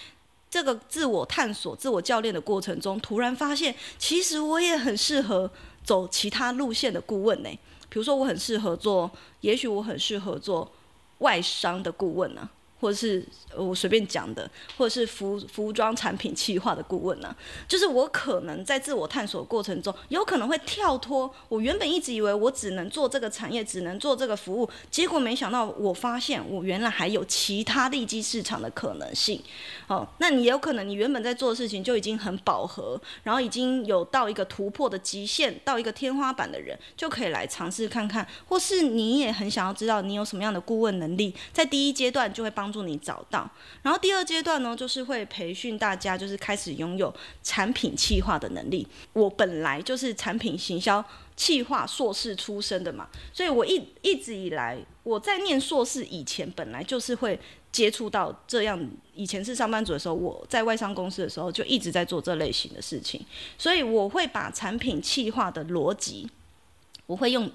[0.49, 5.51] 这个自我探索、自我教练的过程中，突然发现，其实我也很适合
[5.83, 7.49] 走其他路线的顾问呢。
[7.89, 9.09] 比如说，我很适合做，
[9.41, 10.71] 也许我很适合做
[11.19, 13.23] 外商的顾问呢、或者是
[13.55, 17.35] 我随便讲的，或者是服服装产品企划的顾问呢、
[17.67, 29.41] 就是我可能在自我探索过程中，有可能会跳脱我原本一直以为我只能做这个产业，只能做这个服务，结果没想到我发现我原来还有其他利基市场的可能性。
[29.87, 42.66] 哦，那你有可能你原本在做的事情就已经很饱和，然后已经有到一个突破的极限，到一个天花板的人，就可以来尝试看看，或是你也很想要知道你有什么样的顾问能力，在第一阶段就会帮。
[42.67, 43.49] 帮助你找到，
[43.81, 48.85] 然后第二阶段呢，就是会培训大家，就是开始拥有产品企划的能力。
[49.13, 51.01] 我本来就是产品行销
[51.37, 57.39] 企划硕士出身的嘛，所以我一一直以来，我在念硕士以前，本来就是会
[57.71, 58.77] 接触到这样。
[59.13, 63.25] 以前是上班族的时候，我在外商公司的时候，就一直在做这类型的事情，
[63.57, 66.29] 所以我会把产品企划的逻辑，
[67.05, 67.49] 我会用。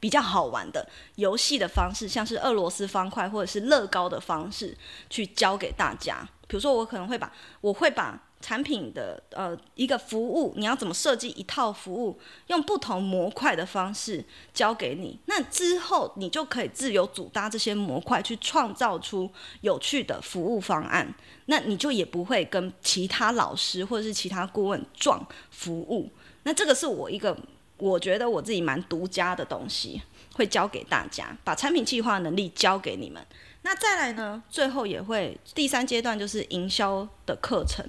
[0.00, 4.76] 比较好玩的游戏的方式，像是俄罗斯方块或者是乐高的方式，
[5.10, 6.28] 去教给大家。
[6.46, 7.30] 比如说，我可能会把
[7.60, 15.18] 我会把产品的呃一个服务，你要怎么设计一套服务，用不同模块的方式教给你。
[15.26, 19.30] 那之后你就可以自由组搭这些模块，去创造出
[19.60, 21.14] 有趣的服务方案。
[21.46, 26.10] 那你就也不会跟其他老师或者是其他顾问撞服务。
[26.44, 27.36] 那这个是我一个。
[27.78, 30.02] 我觉得我自己蛮独家的东西，
[30.34, 33.24] 会教给大家，把产品计划能力教给你们。
[33.62, 37.84] 那再来呢，最后也会第三阶段就是营销的课程、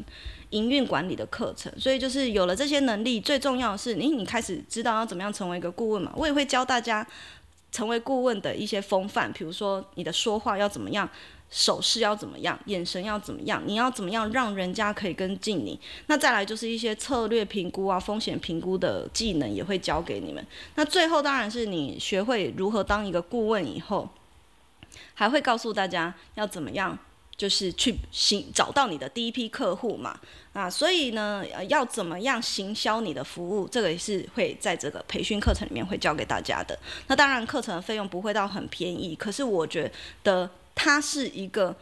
[0.50, 1.72] 营运管理的课程。
[1.80, 6.12] 所以就是有了这些能力，最重要的是，你你开始知道要怎么样成为一个顾问嘛。
[6.16, 7.06] 我也会教大家
[7.72, 11.10] 成为顾问的一些风范，比如说你的说话要怎么样。
[11.52, 12.58] 手势要怎么样？
[12.66, 13.64] 眼神要怎么样？
[13.66, 15.80] 你要怎么样让人家可以跟进你？
[16.06, 20.46] 那再来就是一些策略评估啊、风险评估的技能也会教给你们。
[20.76, 24.08] 那最后当然是你学会如何当一个顾问以后，
[25.16, 26.96] 还会告诉大家要怎么样，
[27.36, 30.20] 就是去行找到你的第一批客户嘛。
[30.54, 36.78] 啊，所以呢，要怎么样行销你的服务，这个也是会在这个培训课程里面会教给大家的。
[37.08, 40.48] 那当然课程的费用不会到很便宜，可是我觉得。
[40.82, 41.76] 它是一个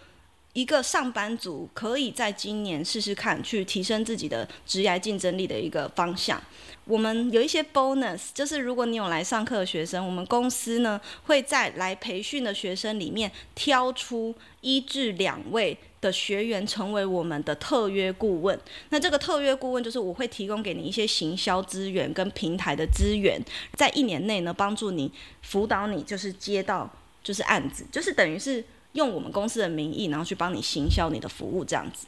[0.53, 6.41] 一个上班族可以在今年试试看，去提升自己的职业竞争力的一个方向。
[6.85, 18.59] 我们有一些 bonus，就是如果你有来上课的学生，我们公司呢会在来培训的学生里面挑出一至两位的学员成为我们的特约顾问。
[18.89, 23.39] 那这个特约顾问就是我会提供给你一些行销资源跟平台的资源，
[23.75, 25.11] 在一年内呢帮助你
[25.43, 26.89] 辅导你，就是接到
[27.21, 28.65] 就是案子，就是等于是。
[28.93, 32.07] 用我们公司的名义，然后去帮你行销你的服务，这样子。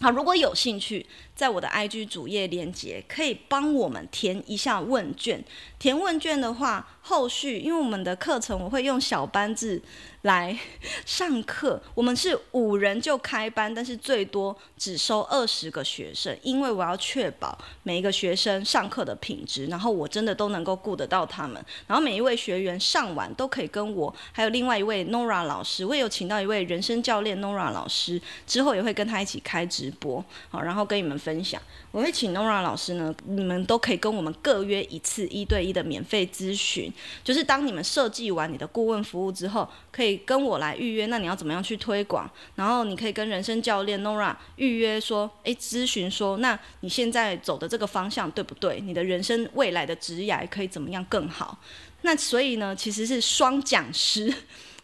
[0.00, 5.44] 好，如果有兴趣，在我的 IG 主页链接可以帮我们填一下问卷。
[5.78, 9.80] 填问卷的话，后续因为我们的课程我会用小班制
[10.24, 10.58] 来
[11.04, 11.80] 上课。
[11.94, 21.62] 我们是五人就开班，但是最多只收二十个学生，因为我要确保每一个学生上课的品质，然后我真的都能够顾得到他们。
[21.86, 31.60] 然后每一位学员上完都可以跟我，还有另外一位 Nora 老师，我也有请到一位人生教练 Nora 老师，之后也会跟他一起开直播，好，然后跟你们分享。
[31.92, 41.06] 我会请 Nora 老师呢，你们都可以跟我们各约一次一对一的免费咨询，就是当你们设计完你的顾问服务之后，可以跟我来预约。
[41.06, 42.30] 那你要怎么样去推广？
[42.54, 48.80] 然后你可以跟人生教练 Nora 预约说，诶，咨询说，那你现在走的这个方向对不对？
[48.80, 51.58] 你的人生未来的职业可以怎么样更好？
[52.02, 54.32] 那所以呢，其实是双讲师。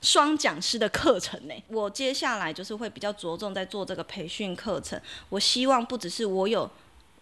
[0.02, 4.98] 双讲师的课程呢，我接下来就是会比较着重在做这个培训课程。
[5.28, 6.70] 我希望不只是我有，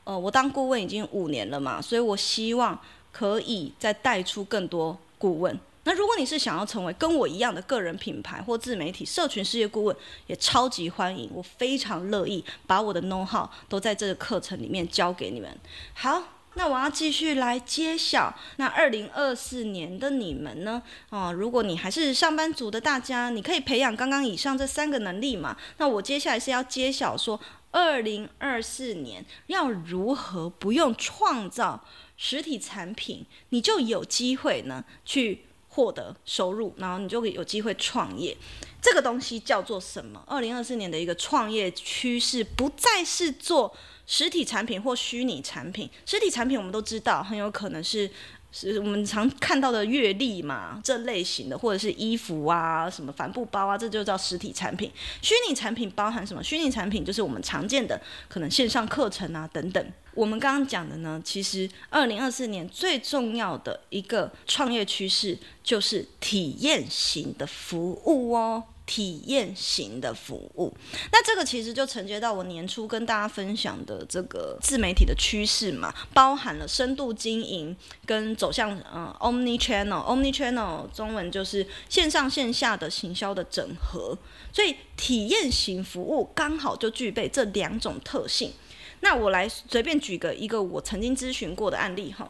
[0.04, 2.80] 呃，我当顾问已经五年了嘛，所以我希望
[3.10, 5.58] 可以再带出更多顾问。
[5.88, 15.58] 那如果你是想要成为跟我一样的个人品牌或自媒体社群事业顾问，也超级欢迎，我非常乐意把我的 know how 都在这个课程里面教给你们。
[15.94, 16.22] 好。
[16.54, 20.82] 那我要继续来揭晓，那二零二四年的你们呢？
[21.10, 25.56] 哦，如果你还是上班族的大家，你可以培养刚刚以上这三个能力嘛。
[25.76, 27.38] 那我接下来是要揭晓说，
[27.70, 31.84] 二零二四年要如何不用创造
[32.16, 35.44] 实体产品，你就有机会呢去
[35.78, 38.36] 获得收入，然后你就有机会创业。
[38.82, 40.24] 这个东西叫做什么？
[40.26, 43.72] 二零二四年的一个创业趋势，不再是做。
[44.10, 48.10] 实体产品或虚拟产品，实体产品我们都知道，很有可能是
[48.50, 54.90] 是我们常看到的月历嘛，这类型的，或者是衣服啊，什么帆布包啊，这就叫实体产品。
[55.20, 56.42] 虚拟产品包含什么？
[56.42, 59.92] 虚拟产品就是我们常见的，可能线上课程啊等等。
[60.14, 68.64] 我们刚刚讲的呢，其实二零二四年最重要的一个创业趋势就是体验型的服务哦。
[68.88, 70.74] 体验型的服务，
[71.12, 77.76] 那这个其实就承接到我年初跟大家分享的这个自媒体的趋势嘛，包含了深度经营
[78.06, 84.16] 跟走向嗯 Omni Channel，Omni Channel 中文就是线上线下的行销的整合，
[84.50, 88.52] 所以体验型服务刚好就具备这两种特性。
[89.00, 92.26] 那我来随便举个一个我曾经咨询过的案例哈。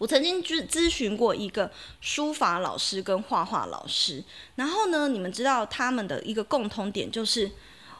[0.00, 1.70] 我曾经咨咨询过一个
[2.00, 4.24] 书法老师跟画画老师，
[4.54, 7.50] 然后呢，你们知道他们的一个共同点就是，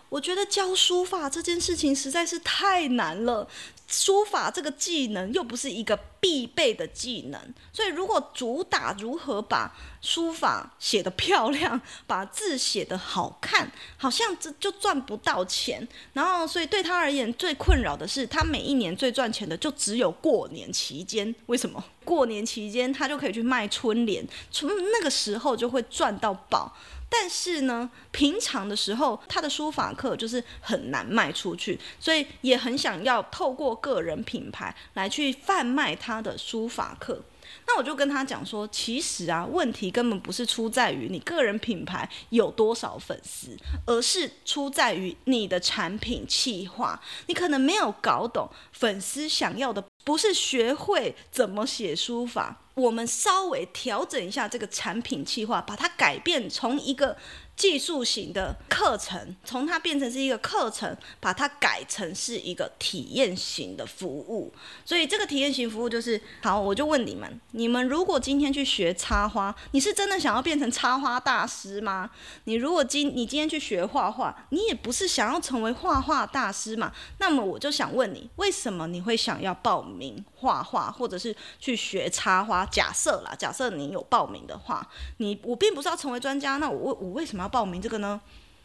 [0.08, 3.46] 我觉得教书法这件事情实在是太难了。
[3.90, 7.40] 书法这个技能又不是一个必备的技能，
[7.72, 15.86] 所以如果主打如何把书法写得漂亮，把字写得好看，好像这就赚不到钱。
[16.12, 21.34] 然后，所以对他而言最困扰的是，他每一年最赚钱的就只有过年期间。
[21.46, 21.82] 为什么？
[22.04, 26.72] 过年期间他就可以去卖春联，从那个时候就会赚到宝。
[27.10, 37.20] 但是呢，平常的时候，他的书法课就是很难卖出去，所以也很想要透过个人品牌来去贩卖他的书法课。
[37.66, 43.56] 那我就跟他讲说，其实啊，问题根本不是出在于你个人品牌有多少粉丝，
[43.86, 47.00] 而是出在于你的产品企划。
[47.26, 49.84] 你可能没有搞懂粉丝想要的。
[50.04, 57.16] 不是学会怎么写书法，我们稍微调整一下这个产品计划，把它改变从一个。
[57.60, 64.50] 技术型的课程，从它变成是一个课程，把它改成是一个体验型的服务。
[64.82, 72.08] 所以这个体验型服务就是，好，我就问你们：你们如果今天去学插花，你是真的想要变成插花大师吗？
[72.44, 76.90] 你如果今你今天去学画画，你也不是想要成为画画大师嘛？
[77.18, 82.66] 那么我就想问你，为什么你会想要报名画画，或者是去学插花？
[82.66, 84.84] 假设啦，假设你有报名的话，
[85.18, 87.50] 你我并不是要成为专家，那我我为什么要？
[87.50, 88.20] 报名这个呢？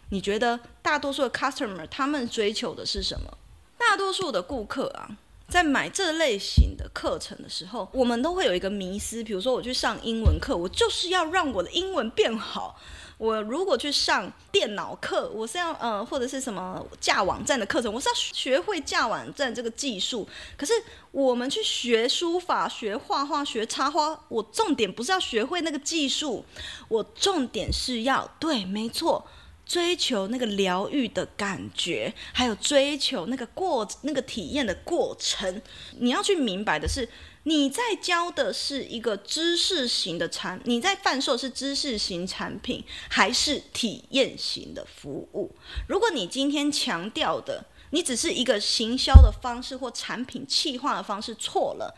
[0.10, 3.38] 你觉得大多数的 customer 他们追求的是什么？
[3.80, 5.18] 大多数的顾客啊，
[5.48, 9.24] 在买这类型的课程的时候，我们都会有一个迷思。
[9.24, 12.80] 比如说，我去上英文课，我就是要让我的英文变好。
[13.18, 20.28] 我如果去上电脑课，我是要呃，或者是什么架网站的课程，我是要学会架网站这个技术。
[20.58, 20.74] 可是
[21.12, 26.44] 我们去学书法、学画画、学插花，我重点不是要学会那个技术，
[26.90, 29.26] 我重点是要对，没错，
[29.66, 35.62] 追求那个疗愈的感觉，还有追求那个过那个体验的过程。
[36.00, 37.08] 你要去明白的是。
[37.46, 45.56] 你在教的是一个知识型的产，你在贩售是知识型产品还是体验型的服务？
[45.88, 51.96] 如果你今天强调的，你只是一个行销的方式或产品企划的方式错了，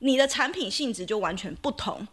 [0.00, 2.06] 你的产品性质就完全不同。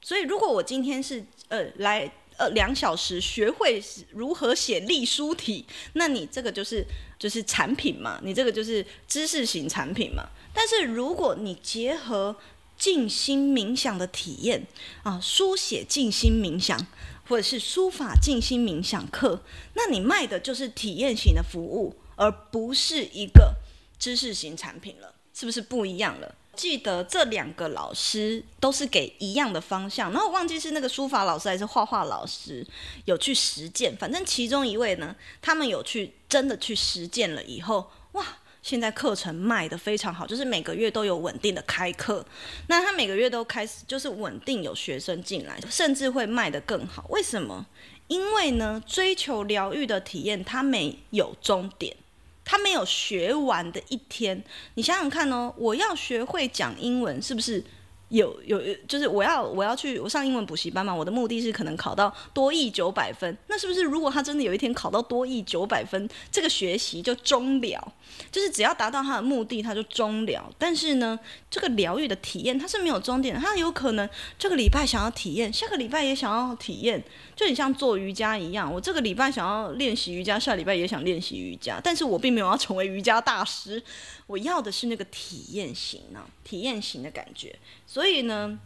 [0.00, 2.12] 所以，如果我今天是呃来。
[2.50, 5.64] 两小时学会如何写隶书体，
[5.94, 6.84] 那你这个就是
[7.18, 10.28] 就是产品嘛，你这个就是知识型产品嘛。
[10.54, 12.36] 但是如果你结合
[12.76, 14.66] 静心冥想的体验
[15.02, 16.86] 啊，书写静心冥想，
[17.28, 19.42] 或者是书法静心冥想课，
[19.74, 23.54] 那你卖的就是体验型的服务，而不是一个
[23.98, 26.34] 知识型产品了，是不是不一样了？
[26.54, 32.66] 记得这两个老师都是给一样的方向，然后我忘记是那个书法老师还是画画老师
[33.04, 38.24] 有去实践，反正其中一位呢，他们有去真的去实践了以后，哇！
[38.62, 42.24] 现在课程卖得非常好，就是每个月都有稳定的开课。
[42.68, 47.04] 那他每个月都开始，就是稳定有学生进来，甚至会卖得更好。
[47.08, 47.66] 为什么？
[48.06, 51.96] 因为呢，追求疗愈的体验，它没有终点，
[52.44, 54.42] 他没有学完的一天。
[54.74, 57.64] 你想想看哦，我要学会讲英文，是不是？
[58.12, 63.36] 有有，就是我要我要去我上英文补习班嘛，我的目的是可能考到多益九百分。
[63.46, 67.92] 那是不是如果他真的有一天考到多益九百分，这个学习就终了？
[68.30, 70.52] 就是只要达到他的目的，他就终了。
[70.58, 71.18] 但是呢，
[71.50, 74.06] 这个疗愈的体验它是没有终点，他有可能
[74.38, 77.02] 这个礼拜想要体验，下个礼拜也想要体验，
[77.34, 78.70] 就很像做瑜伽一样。
[78.70, 83.82] 我这个礼拜想要练习瑜伽，下礼拜也想练习瑜伽，但是我并没有要成为瑜伽大师。
[84.26, 87.54] 我要的是那个体验型呢，体验型的感觉。
[87.86, 88.58] 所以呢，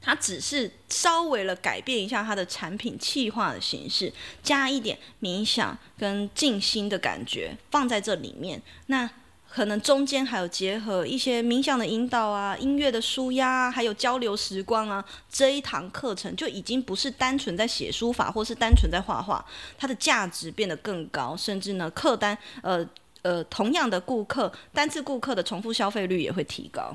[0.00, 4.12] 它只是稍微了改变一下它的产品企划的形式，
[4.42, 8.60] 加一点冥想跟静心的感觉放在这里面。
[8.86, 9.08] 那
[9.48, 15.04] 可能中间还有结合一些冥想的引导啊、音乐的舒压啊，还有交流时光啊。
[15.30, 19.44] 这一堂课程就已经不是单纯在写书法，或是单纯在画画，
[19.76, 22.86] 它的价值变得更高，甚至呢，客单呃。
[23.22, 26.94] 呃，同样的顾客，单次顾客的重复消费率也会提高。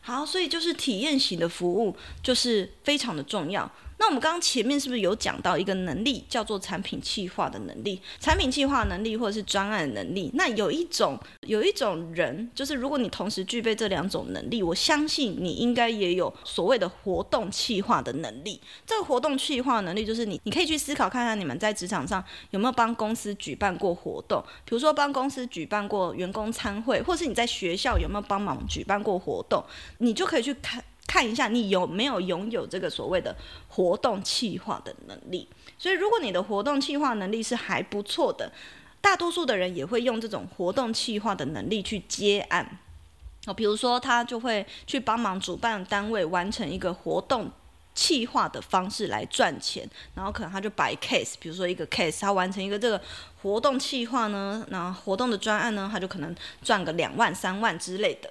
[0.00, 3.70] 好，所以就是体验型的服务就是非常的重要。
[3.98, 8.00] 那我们刚刚前面是不是有讲到一个能力，叫做产品企划的能力？
[8.20, 10.30] 产品企划能力或者是专案能力？
[10.34, 18.60] 那有一种有一种人，就是如果你同时具备这两种能力，我相信你应该也有所谓的活动企划的能力。
[18.84, 29.64] 这个活动企划能力，就是你你可以去思考看看，你们在职场上有没有帮公司举办过活动，比如说帮公司举办过员工餐会，或是你在学校有没有帮忙举办过活动，
[29.98, 30.84] 你就可以去看。
[31.06, 33.34] 看一下你有没有拥有这个所谓的
[33.68, 35.48] 活动企划的能力。
[35.78, 38.50] 所以，如果你的活动企划能力是还不错的，
[39.00, 42.78] 大多数的人也会用这种活动企划的能力去接案。
[43.46, 47.48] 哦，比如说他就会去帮忙主办单位完成一个活动
[47.94, 53.00] 企划的方式来赚钱，然后可能他就摆 case，比如说一个 case，他完成一个这个
[53.42, 58.30] 活动企划呢，那活动的专案呢，他就可能赚个两万、三万之类的。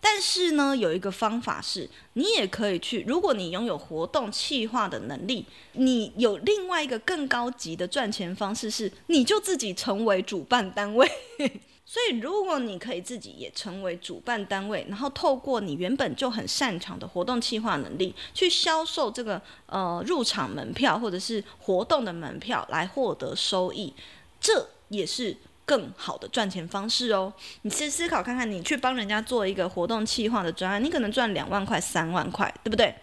[0.00, 3.02] 但是呢，有一个方法是，你也可以去。
[3.06, 11.10] 如果你拥有活动企划的能力，你有另外一个更高级的赚钱方式是，你就自己成为主办单位。
[11.88, 23.94] 所以，如果你可以自己也成为主办单位，然后透过你原本就很擅长的活动企划能力，去销售这个呃入场门票或者是活动的门票来获得收益，
[24.40, 25.36] 这也是。
[25.66, 27.30] 更好的赚钱方式哦，
[27.62, 32.94] 你先思考看看，你去帮人家做一个活动企划的专案，你可能赚两万块、三万块，对不对？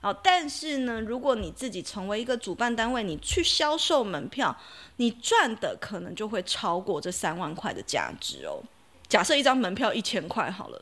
[0.00, 4.56] 好，但是呢，如果你自己成为一个主办单位，你去销售门票，
[4.96, 8.62] 你赚的可能就会超过这三万块的价值哦。
[9.08, 10.80] 假设一张门票一千块好了，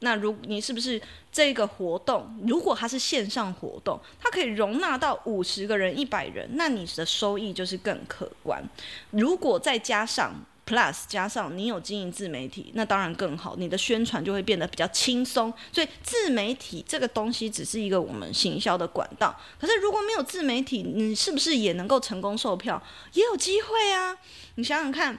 [0.00, 1.00] 那如你是不是
[1.30, 8.64] 这个活动，如果它是线上活动，它可以容纳到五十个人、一百人，那你的收益就是更可观。
[9.10, 10.32] 如果再加上
[10.66, 15.52] Plus 加上你有经营自媒体，那当然更好，你的宣传就会变得比较轻松。
[15.70, 19.38] 所以自媒体这个东西只是一个我们行销的管道。
[19.60, 22.82] 可是如果没有自媒体，你是不是也能够成功售票？
[23.12, 24.16] 也有机会啊！
[24.54, 25.18] 你想想看。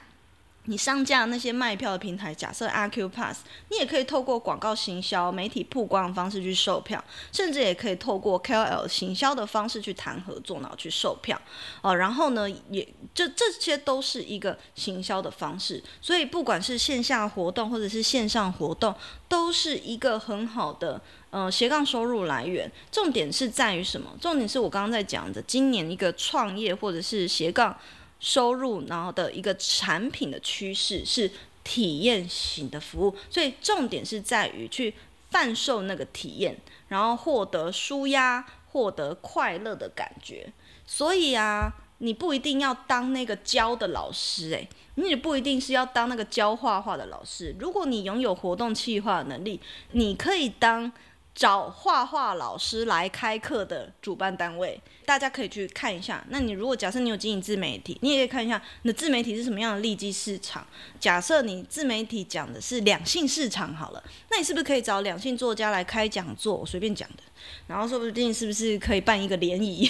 [0.66, 3.40] 你上架那些卖票的平台，假设 RQ Pass，
[3.70, 7.02] 你也可以透过广告行销、媒体曝光的方式去售票，
[7.32, 11.40] 甚至也可以透过 KOL 行销的方式去谈合作，然后去售票。
[11.82, 15.82] 哦，然后呢，也这这些都是一个行销的方式。
[16.00, 18.94] 所以不管是线下活动或者是线上活动，
[19.28, 21.00] 都是一个很好的
[21.30, 22.70] 呃斜杠收入来源。
[22.90, 24.10] 重点是在于什么？
[24.20, 27.78] 重点是我刚刚在讲的，今年一个创业或者是斜杠。
[28.18, 31.30] 收入，然后的一个产品的趋势是
[31.62, 34.94] 体验型的服务，所以重点是在于去
[35.30, 36.56] 贩售那个体验，
[36.88, 40.52] 然后获得舒压、获得快乐的感觉。
[40.86, 47.54] 所以啊，你不一定要当那个教的老师，诶，你也不一定是要当那个教画画的老师。
[47.58, 49.60] 如果你拥有活动企划能力，
[49.92, 50.90] 你可以当
[51.36, 56.24] 找画画老师来开课的主办单位，大家可以去看一下。
[56.30, 60.66] 那你如果假设你有经营自媒体，你也可以看一下你的自媒体是什么样的利基市场。
[60.98, 66.56] 假设你自媒体讲的是两性市场好了，那你是不是可以找两性作家来开讲座？
[66.56, 67.22] 我随便讲的，
[67.66, 69.86] 然后说不定是不是可以办一个联谊？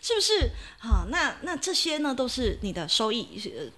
[0.00, 0.50] 是不是？
[0.78, 3.26] 好，那那这些呢都是你的收益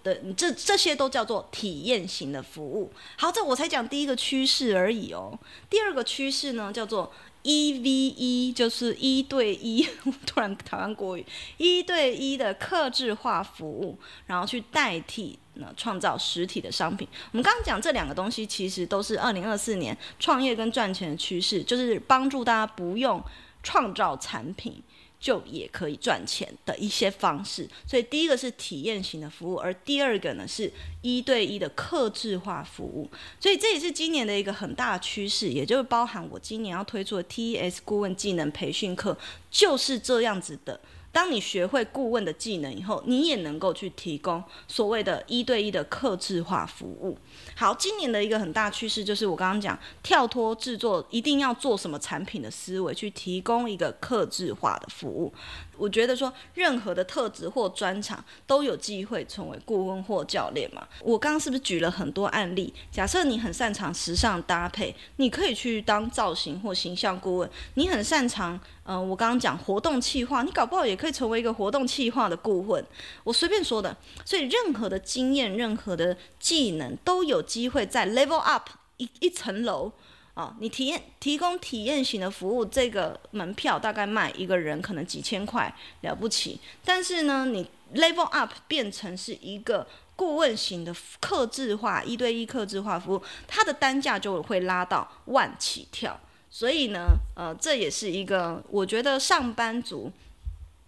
[0.03, 2.93] 的，这这些都叫做体验型的服务。
[3.17, 5.39] 好，这我才讲第一个趋势而已哦。
[5.71, 6.73] 第二个趋势呢？
[6.75, 7.11] 叫做
[7.43, 9.87] 一 v 一，就是一对一。
[10.27, 11.25] 突然台湾国语，
[11.57, 13.97] 一对一的客制化服务，
[14.27, 17.07] 然后去代替呢创造实体的商品。
[17.31, 23.23] 我们刚刚讲这两个东西，其实都是二零二四年创业跟赚钱的趋势，就是帮助大家不用
[23.63, 24.83] 创造产品。
[25.25, 30.71] 就也可以赚钱的一些方式，所以第一个是体验型的服务，而第二个呢是
[31.01, 33.09] 一对一的客制化服务，
[33.41, 39.17] 所以这也是今年的一个很大的趋势，也就是包含我今年要推出的 TES 顾问技能培训课，
[39.51, 40.79] 就是这样子的。
[41.15, 47.17] 当你学会顾问的技能以后，你也能够去提供所谓的一对一的客制化服务。
[47.55, 55.33] 好，今年的一个很大趋势就是我刚刚讲，跳脱制作一定要做什么产品的思维，去提供一个客制化的服务。
[55.77, 60.87] 我觉得说，任何的特质或专长都有机会成为顾问或教练嘛。
[61.03, 62.73] 我刚刚是不是举了很多案例？
[62.91, 67.51] 假设你很擅长时尚搭配，你可以去当造型或形象顾问。
[67.75, 68.55] 你很擅长，
[68.85, 72.85] 嗯、呃，我刚刚讲活动企划，你搞不好也可以成为一个活动企划的顾问。
[73.25, 73.97] 我随便说的。
[74.25, 79.93] 所以任何的经验、任何的技能都有机会在 level up 一一层楼。
[80.35, 87.65] 啊、哦，你体验提供体验型的服务，这个门票大概卖一个人可能几千块了不起，但是呢，你
[87.95, 96.19] level up 变成是一个顾问型的客制化一对一客制化服务，它的单价就会拉到万起跳。
[96.51, 100.13] 所以呢，呃，这也是一个我觉得上班族。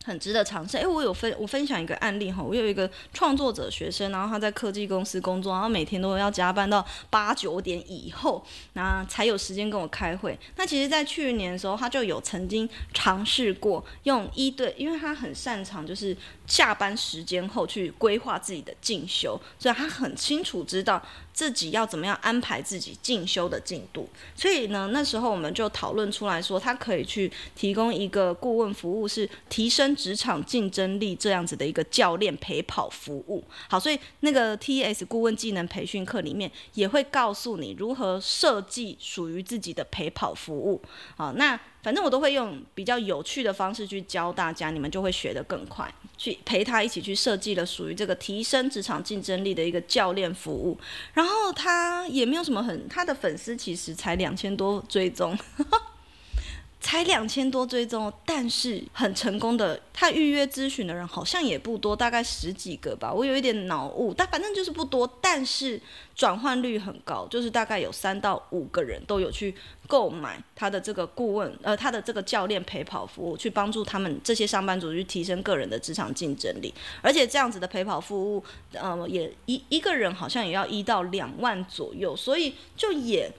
[0.07, 0.77] 很值得尝试。
[0.77, 8.45] 诶，我有分我分享一个案例哈，我有一个创作者学生，然后他在科技公司工作，然后每天都要加班到八九点以后，
[8.75, 10.39] 那才有时间跟我开会。
[10.55, 21.03] 那其实，在去年的时候，他就有曾经尝试过用一对，因为他很擅长就是下班时间后去规划自己的进修，所以他很清楚知道。
[21.37, 24.09] 自己要怎么样安排自己进修的进度？
[24.35, 33.45] 所以呢，那时候我们就讨论出来说，他可以去提供一个顾问服务，是提升职场竞争力这样子的一个教练陪跑服务。
[33.69, 40.81] 好，所以那个 T S 顾问技能培训课里面也会告诉你如何设计属于自己的陪跑服务。
[41.17, 41.61] 好，那。
[41.87, 45.89] 反正我都会用比较有趣的方式去教大家，你们就会学得更快。
[46.19, 50.77] 去陪他一起去设计了属于这个提升职场竞争力的一个教练服务，
[51.13, 55.39] 然后他也没有什么很，他的粉丝其实才两千多追踪。
[56.79, 59.81] 才两千多追踪，但是很成功的。
[59.93, 63.11] 他预约咨询的人好像也不多，大概十几个吧。
[63.13, 65.11] 我有一点脑雾，但反正就是不多。
[65.23, 65.81] 但是
[66.15, 69.55] 转换率很高，就是大概有三到五个人都有去
[69.87, 76.73] 购买他的这个顾问，呃，他的这个教练陪跑服务，去帮助他们这些上班族去提升个人的职场竞争力。
[77.01, 83.33] 而且这样子的陪跑服务，呃，也一一个人好像也要一到两万左右，所以就也。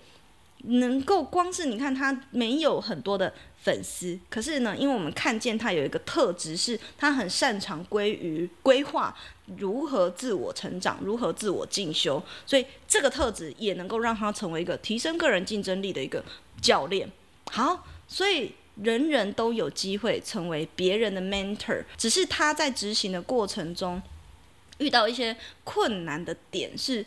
[0.69, 9.15] 能够光是你看他没有很多的粉丝，可是呢，因为我们看见他有一个特质，是他很擅长归于规划
[9.57, 16.21] 如何自我成长、如何自我进修，所以这个特质也能够让他成为一个提升个人竞争力的一个
[16.61, 17.09] 教练。
[17.51, 24.01] 好，所以人人都有机会成为别人的 mentor，只是他在执行的过程中
[24.79, 27.05] 遇到一些困难的点是。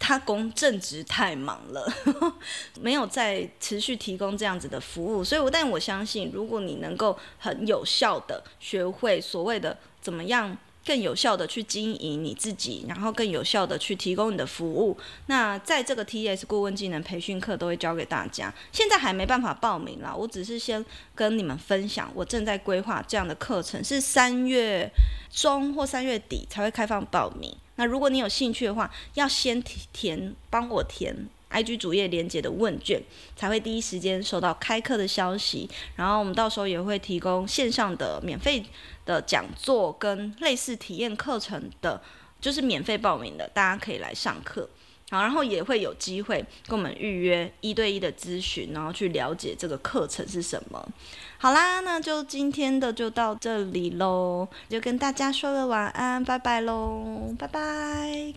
[0.00, 1.86] 他公正职太忙了，
[2.80, 14.96] 没有再持续提供这样子的服务，所以我但我相信，如果你能够很有效的学会所谓的怎么样更有效的去经营你自己，然后更有效的去提供你的服务，
[15.26, 18.52] 那在这个 T S 顾问技能培训课都会教给大家。
[18.72, 20.84] 现在还没办法报名啦，我只是先
[21.14, 24.90] 跟你们分享，我正在规划这样的课程，是三月
[25.30, 27.54] 中或三月底才会开放报名。
[27.80, 31.16] 那如果你有兴趣的话，要先填，帮我填
[31.50, 33.02] IG 主页连接的问卷，
[33.34, 35.66] 才会第一时间收到开课的消息。
[35.96, 38.62] 然后我们到时候也会提供线上的免费
[39.06, 42.02] 的讲座跟类似体验课程的，
[42.38, 44.68] 就是免费报名的，大家可以来上课。
[45.10, 46.38] 好，然后也会有机会
[46.68, 50.88] 跟我们预约一对一的咨询，然后去了解这个课程是什么。
[51.36, 58.34] 好啦，那就今天的就到这里喽，就跟大家说个晚安，拜拜喽，拜拜。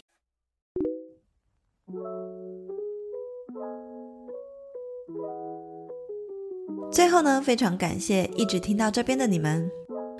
[6.92, 9.70] 最后呢，非常感谢一直听到这边的你们。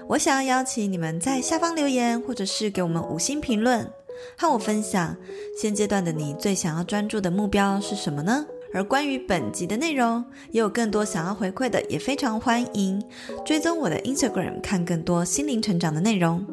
[0.10, 3.90] 我想要邀请你们在下方留言，或者是给我们五星评论，
[4.38, 5.16] 和我分享
[5.58, 8.46] 现阶段的你最想要专注的目标是什么呢？
[8.74, 13.04] 而关于本集的内容，也有更多想要回馈的，也非常欢迎
[13.46, 16.44] 追踪我的 Instagram，看更多心灵成长的内容。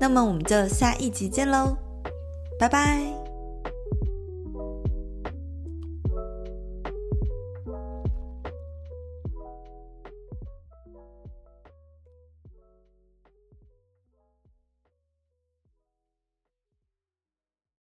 [0.00, 1.76] 那么我们就下一集见喽，
[2.58, 3.19] 拜拜。